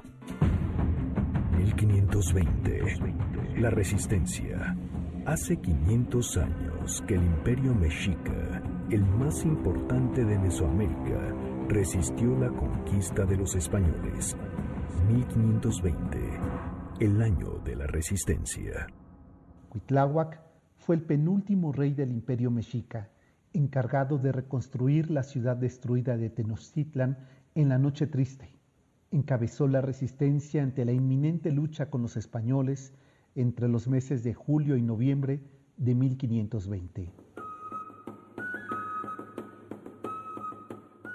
[1.58, 3.60] 1520.
[3.60, 4.78] La resistencia.
[5.26, 11.34] Hace 500 años que el imperio mexica, el más importante de Mesoamérica,
[11.70, 14.38] resistió la conquista de los españoles.
[15.08, 16.20] 1520.
[17.00, 18.86] El año de la resistencia.
[19.70, 20.40] Cuitláhuac
[20.78, 23.10] fue el penúltimo rey del imperio mexica,
[23.54, 27.18] encargado de reconstruir la ciudad destruida de Tenochtitlan
[27.56, 28.50] en la Noche Triste.
[29.12, 32.94] Encabezó la resistencia ante la inminente lucha con los españoles
[33.36, 35.42] entre los meses de julio y noviembre
[35.78, 37.12] de 1520.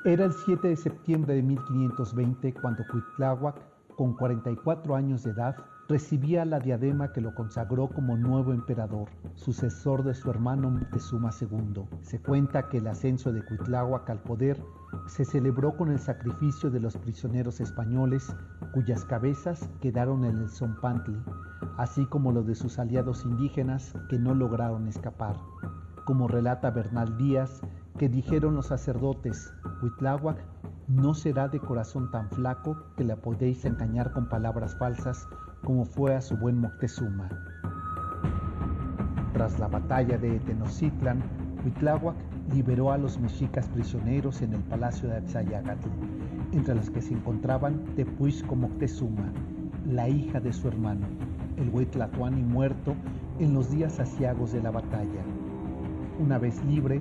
[0.05, 3.57] Era el 7 de septiembre de 1520 cuando Cuitláhuac,
[3.95, 5.57] con 44 años de edad,
[5.89, 11.85] recibía la diadema que lo consagró como nuevo emperador, sucesor de su hermano Moctezuma II.
[12.03, 14.59] Se cuenta que el ascenso de Cuitláhuac al poder
[15.07, 18.35] se celebró con el sacrificio de los prisioneros españoles
[18.72, 21.20] cuyas cabezas quedaron en el Zompantli,
[21.76, 25.37] así como los de sus aliados indígenas que no lograron escapar.
[26.07, 27.61] Como relata Bernal Díaz,
[27.99, 30.39] que dijeron los sacerdotes, Cuitláhuac
[30.89, 35.26] no será de corazón tan flaco que la podéis engañar con palabras falsas
[35.65, 37.29] como fue a su buen Moctezuma.
[39.33, 41.23] Tras la batalla de Tenochtitlan,
[41.62, 42.15] Cuitláhuac
[42.53, 45.89] liberó a los mexicas prisioneros en el palacio de Atzayacatl,
[46.53, 49.33] entre los que se encontraban Tepuixco Moctezuma,
[49.87, 51.07] la hija de su hermano,
[51.57, 52.95] el Huitlatoani muerto
[53.41, 55.23] en los días asiagos de la batalla.
[56.21, 57.01] Una vez libre,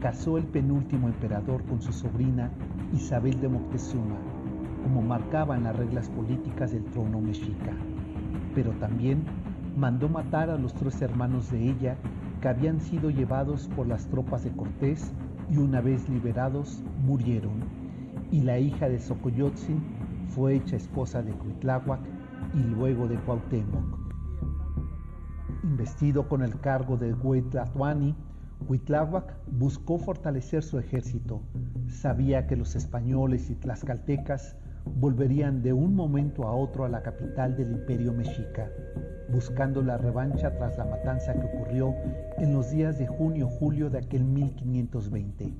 [0.00, 2.50] casó el penúltimo emperador con su sobrina
[2.92, 4.18] Isabel de Moctezuma,
[4.86, 7.72] como marcaban las reglas políticas del trono mexica.
[8.54, 9.24] Pero también
[9.76, 11.96] mandó matar a los tres hermanos de ella
[12.40, 15.10] que habían sido llevados por las tropas de Cortés
[15.50, 17.64] y una vez liberados murieron.
[18.30, 19.82] Y la hija de Xocoyotzin
[20.28, 22.02] fue hecha esposa de Cuitláhuac
[22.54, 23.98] y luego de Cuauhtémoc.
[25.64, 28.14] Investido con el cargo de Huitlatuani,
[28.68, 31.42] Huitláhuac buscó fortalecer su ejército.
[31.88, 34.56] Sabía que los españoles y tlaxcaltecas
[34.94, 38.70] volverían de un momento a otro a la capital del imperio mexica,
[39.28, 41.94] buscando la revancha tras la matanza que ocurrió
[42.38, 45.52] en los días de junio-julio de aquel 1520.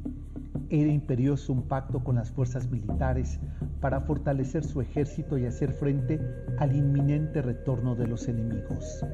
[0.71, 3.39] Era imperioso un pacto con las fuerzas militares
[3.81, 6.21] para fortalecer su ejército y hacer frente
[6.59, 9.05] al inminente retorno de los enemigos.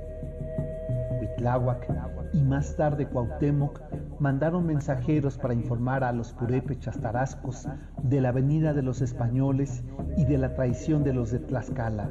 [2.33, 3.81] Y más tarde Cuauhtémoc
[4.19, 7.69] mandaron mensajeros para informar a los purépechas tarascos
[8.03, 9.85] de la venida de los españoles
[10.17, 12.11] y de la traición de los de Tlaxcala.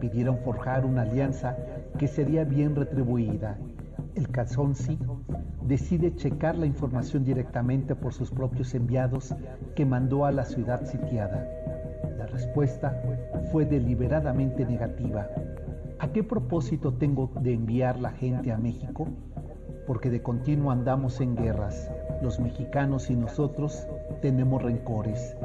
[0.00, 1.56] Pidieron forjar una alianza
[1.98, 3.58] que sería bien retribuida.
[4.14, 4.98] El Calzonsi
[5.66, 9.34] decide checar la información directamente por sus propios enviados
[9.74, 11.46] que mandó a la ciudad sitiada.
[12.18, 13.00] La respuesta
[13.50, 15.28] fue deliberadamente negativa.
[15.98, 19.06] ¿A qué propósito tengo de enviar la gente a México?
[19.86, 21.90] Porque de continuo andamos en guerras.
[22.22, 23.86] Los mexicanos y nosotros
[24.20, 25.36] tenemos rencores.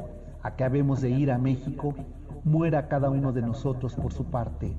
[0.44, 1.96] Acabemos de ir a México,
[2.44, 4.76] muera cada uno de nosotros por su parte.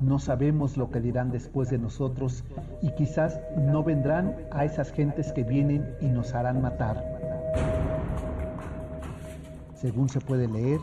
[0.00, 2.44] No sabemos lo que dirán después de nosotros
[2.82, 7.02] y quizás no vendrán a esas gentes que vienen y nos harán matar.
[9.74, 10.80] Según se puede leer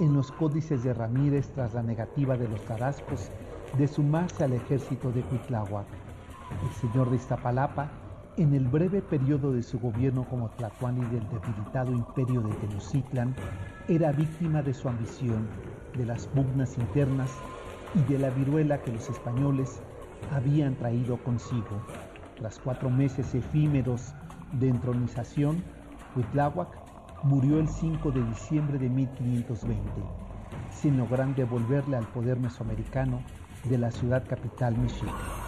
[0.00, 3.30] en los códices de Ramírez tras la negativa de los tarascos
[3.76, 5.86] de sumarse al ejército de Cuitláhuac.
[6.50, 7.90] El señor de Iztapalapa,
[8.36, 13.34] en el breve periodo de su gobierno como Tlatuani del debilitado imperio de Tenochtitlan,
[13.88, 15.48] era víctima de su ambición,
[15.96, 17.30] de las pugnas internas
[17.94, 19.80] y de la viruela que los españoles
[20.32, 21.82] habían traído consigo.
[22.36, 24.14] Tras cuatro meses efímeros
[24.52, 25.62] de entronización,
[26.14, 26.68] Huitláhuac
[27.24, 29.82] murió el 5 de diciembre de 1520,
[30.70, 33.22] sin lograr devolverle al poder mesoamericano
[33.64, 35.47] de la ciudad capital mexica.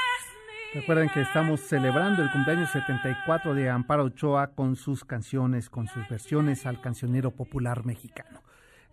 [0.73, 6.07] Recuerden que estamos celebrando el cumpleaños 74 de Amparo Ochoa con sus canciones, con sus
[6.07, 8.41] versiones al cancionero popular mexicano.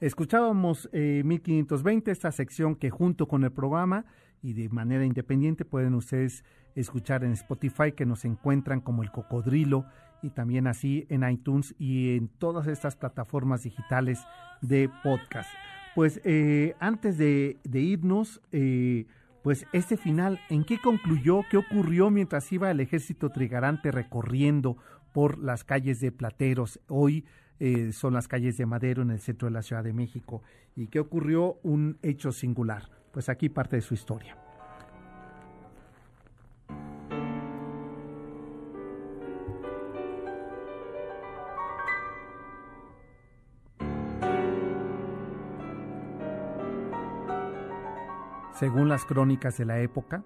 [0.00, 4.06] Escuchábamos 1520, eh, esta sección que junto con el programa
[4.42, 9.84] y de manera independiente pueden ustedes escuchar en Spotify que nos encuentran como el cocodrilo
[10.20, 14.26] y también así en iTunes y en todas estas plataformas digitales
[14.62, 15.50] de podcast.
[15.94, 19.06] Pues eh, antes de, irnos, eh,
[19.43, 21.43] pues este final, ¿en qué concluyó?
[21.51, 24.76] ¿Qué ocurrió mientras iba el ejército trigarante recorriendo
[25.12, 26.80] por las calles de Plateros?
[26.89, 27.24] Hoy
[27.61, 30.43] eh, son las calles de Madero en el centro de la Ciudad de México.
[30.76, 31.59] ¿Y qué ocurrió?
[31.62, 32.91] Un hecho singular.
[33.12, 34.36] Pues aquí parte de su historia.
[48.59, 50.24] Según las crónicas de la época,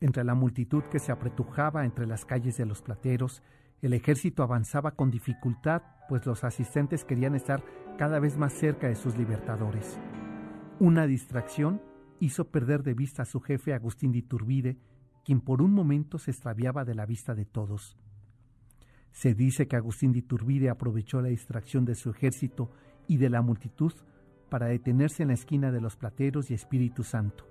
[0.00, 3.42] entre la multitud que se apretujaba entre las calles de los plateros,
[3.82, 7.62] el ejército avanzaba con dificultad, pues los asistentes querían estar
[7.98, 10.00] cada vez más cerca de sus libertadores.
[10.80, 11.82] Una distracción
[12.20, 14.78] hizo perder de vista a su jefe Agustín de Iturbide,
[15.22, 17.98] quien por un momento se extraviaba de la vista de todos.
[19.12, 22.70] Se dice que Agustín de Iturbide aprovechó la distracción de su ejército
[23.08, 23.92] y de la multitud
[24.48, 27.44] para detenerse en la esquina de los plateros y Espíritu Santo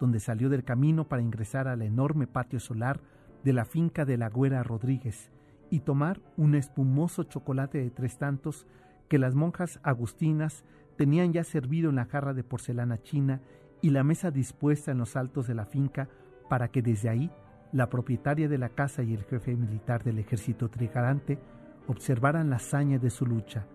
[0.00, 3.00] donde salió del camino para ingresar al enorme patio solar
[3.44, 5.30] de la finca de la Güera Rodríguez
[5.70, 8.66] y tomar un espumoso chocolate de tres tantos
[9.08, 10.64] que las monjas agustinas
[10.96, 13.40] tenían ya servido en la jarra de porcelana china
[13.82, 16.08] y la mesa dispuesta en los altos de la finca
[16.48, 17.30] para que desde ahí
[17.72, 21.38] la propietaria de la casa y el jefe militar del ejército trigarante
[21.86, 23.66] observaran la hazaña de su lucha,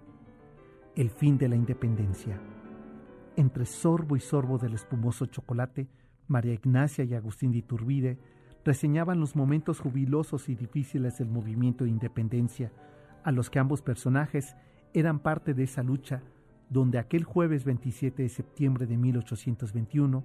[0.95, 2.39] el fin de la independencia.
[3.35, 5.87] Entre sorbo y sorbo del espumoso chocolate,
[6.29, 8.17] María Ignacia y Agustín de Iturbide
[8.63, 12.71] reseñaban los momentos jubilosos y difíciles del movimiento de independencia,
[13.23, 14.55] a los que ambos personajes
[14.93, 16.21] eran parte de esa lucha
[16.69, 20.23] donde aquel jueves 27 de septiembre de 1821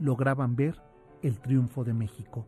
[0.00, 0.82] lograban ver
[1.22, 2.46] el triunfo de México.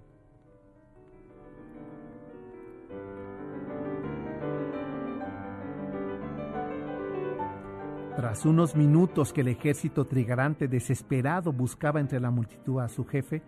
[8.21, 13.43] Tras unos minutos que el ejército trigarante desesperado buscaba entre la multitud a su jefe,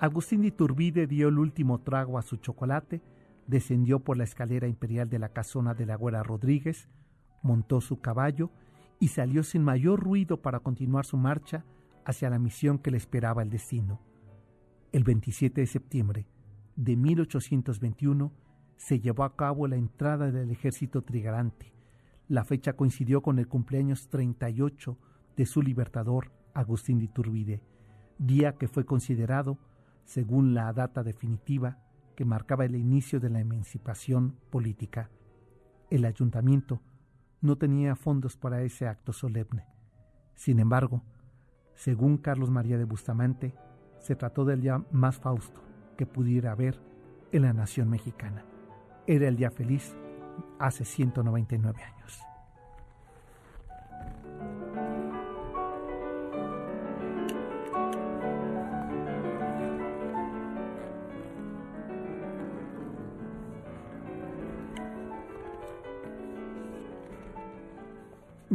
[0.00, 3.02] Agustín de Iturbide dio el último trago a su chocolate,
[3.46, 6.88] descendió por la escalera imperial de la casona de la Güera Rodríguez,
[7.42, 8.50] montó su caballo
[8.98, 11.64] y salió sin mayor ruido para continuar su marcha
[12.04, 14.00] hacia la misión que le esperaba el destino.
[14.90, 16.26] El 27 de septiembre
[16.74, 18.32] de 1821
[18.76, 21.75] se llevó a cabo la entrada del ejército trigarante,
[22.28, 24.98] la fecha coincidió con el cumpleaños 38
[25.36, 27.62] de su libertador, Agustín de Iturbide,
[28.18, 29.58] día que fue considerado,
[30.04, 31.78] según la data definitiva,
[32.16, 35.10] que marcaba el inicio de la emancipación política.
[35.90, 36.80] El ayuntamiento
[37.40, 39.66] no tenía fondos para ese acto solemne.
[40.34, 41.02] Sin embargo,
[41.74, 43.54] según Carlos María de Bustamante,
[44.00, 45.62] se trató del día más fausto
[45.96, 46.80] que pudiera haber
[47.32, 48.44] en la nación mexicana.
[49.06, 49.94] Era el día feliz
[50.58, 52.26] hace 199 años.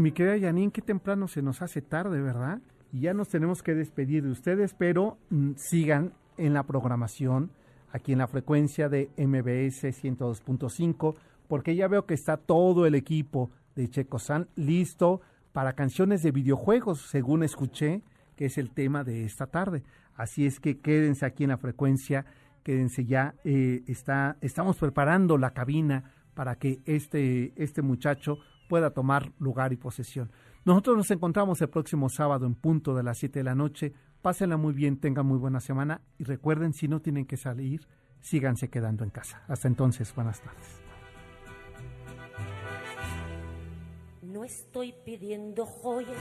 [0.01, 2.59] Mi querida Janine, qué temprano se nos hace tarde, ¿verdad?
[2.91, 7.51] Y ya nos tenemos que despedir de ustedes, pero mm, sigan en la programación,
[7.91, 11.15] aquí en la frecuencia de MBS 102.5
[11.51, 15.19] porque ya veo que está todo el equipo de Checosan listo
[15.51, 18.03] para canciones de videojuegos, según escuché
[18.37, 19.83] que es el tema de esta tarde.
[20.15, 22.25] Así es que quédense aquí en la frecuencia,
[22.63, 28.37] quédense ya, eh, está, estamos preparando la cabina para que este, este muchacho
[28.69, 30.31] pueda tomar lugar y posesión.
[30.63, 33.91] Nosotros nos encontramos el próximo sábado en punto de las 7 de la noche.
[34.21, 37.85] Pásenla muy bien, tengan muy buena semana y recuerden, si no tienen que salir,
[38.21, 39.43] síganse quedando en casa.
[39.49, 40.90] Hasta entonces, buenas tardes.
[44.41, 46.17] No estoy pidiendo joyas,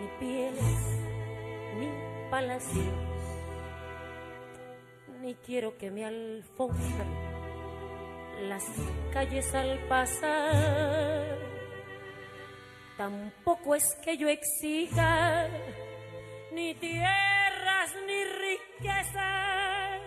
[0.00, 0.78] ni pieles,
[1.78, 1.88] ni
[2.28, 2.84] palacios,
[5.20, 7.06] ni quiero que me alfombren
[8.48, 8.64] las
[9.12, 11.38] calles al pasar.
[12.96, 15.46] Tampoco es que yo exija
[16.52, 20.02] ni tierras ni riquezas,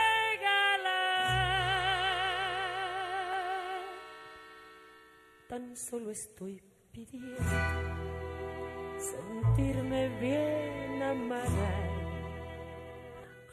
[5.47, 7.41] Tan solo estoy pidiendo
[9.11, 11.71] sentirme bien amada,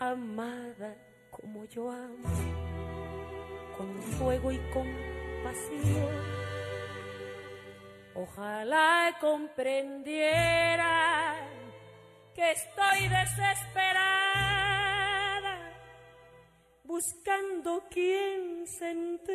[0.01, 0.97] amada
[1.31, 2.29] como yo amo,
[3.77, 4.89] con fuego y con
[5.45, 6.39] pasión.
[8.15, 10.57] Ojalá comprendiera
[12.35, 14.28] que estoy desesperada
[16.99, 19.29] buscando quien se entregue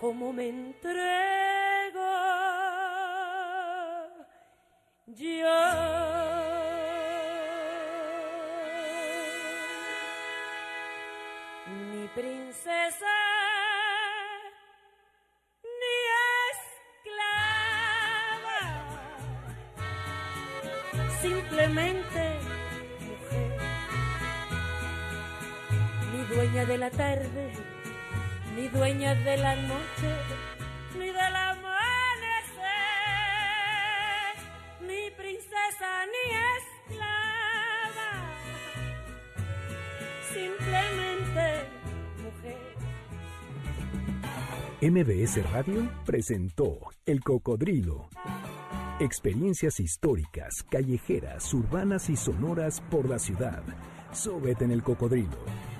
[0.00, 0.80] como me entrego
[5.08, 5.58] yo.
[11.90, 13.12] Mi princesa
[21.22, 22.21] simplemente
[26.52, 27.50] de la tarde,
[28.54, 30.14] ni dueña de la noche,
[30.98, 31.56] ni del amanecer,
[34.82, 36.24] ni princesa ni
[36.90, 38.10] esclava,
[40.30, 41.44] simplemente
[42.22, 42.76] mujer.
[44.82, 48.10] MBS Radio presentó El Cocodrilo.
[49.00, 53.62] Experiencias históricas, callejeras, urbanas y sonoras por la ciudad.
[54.12, 55.71] Súbete en el cocodrilo.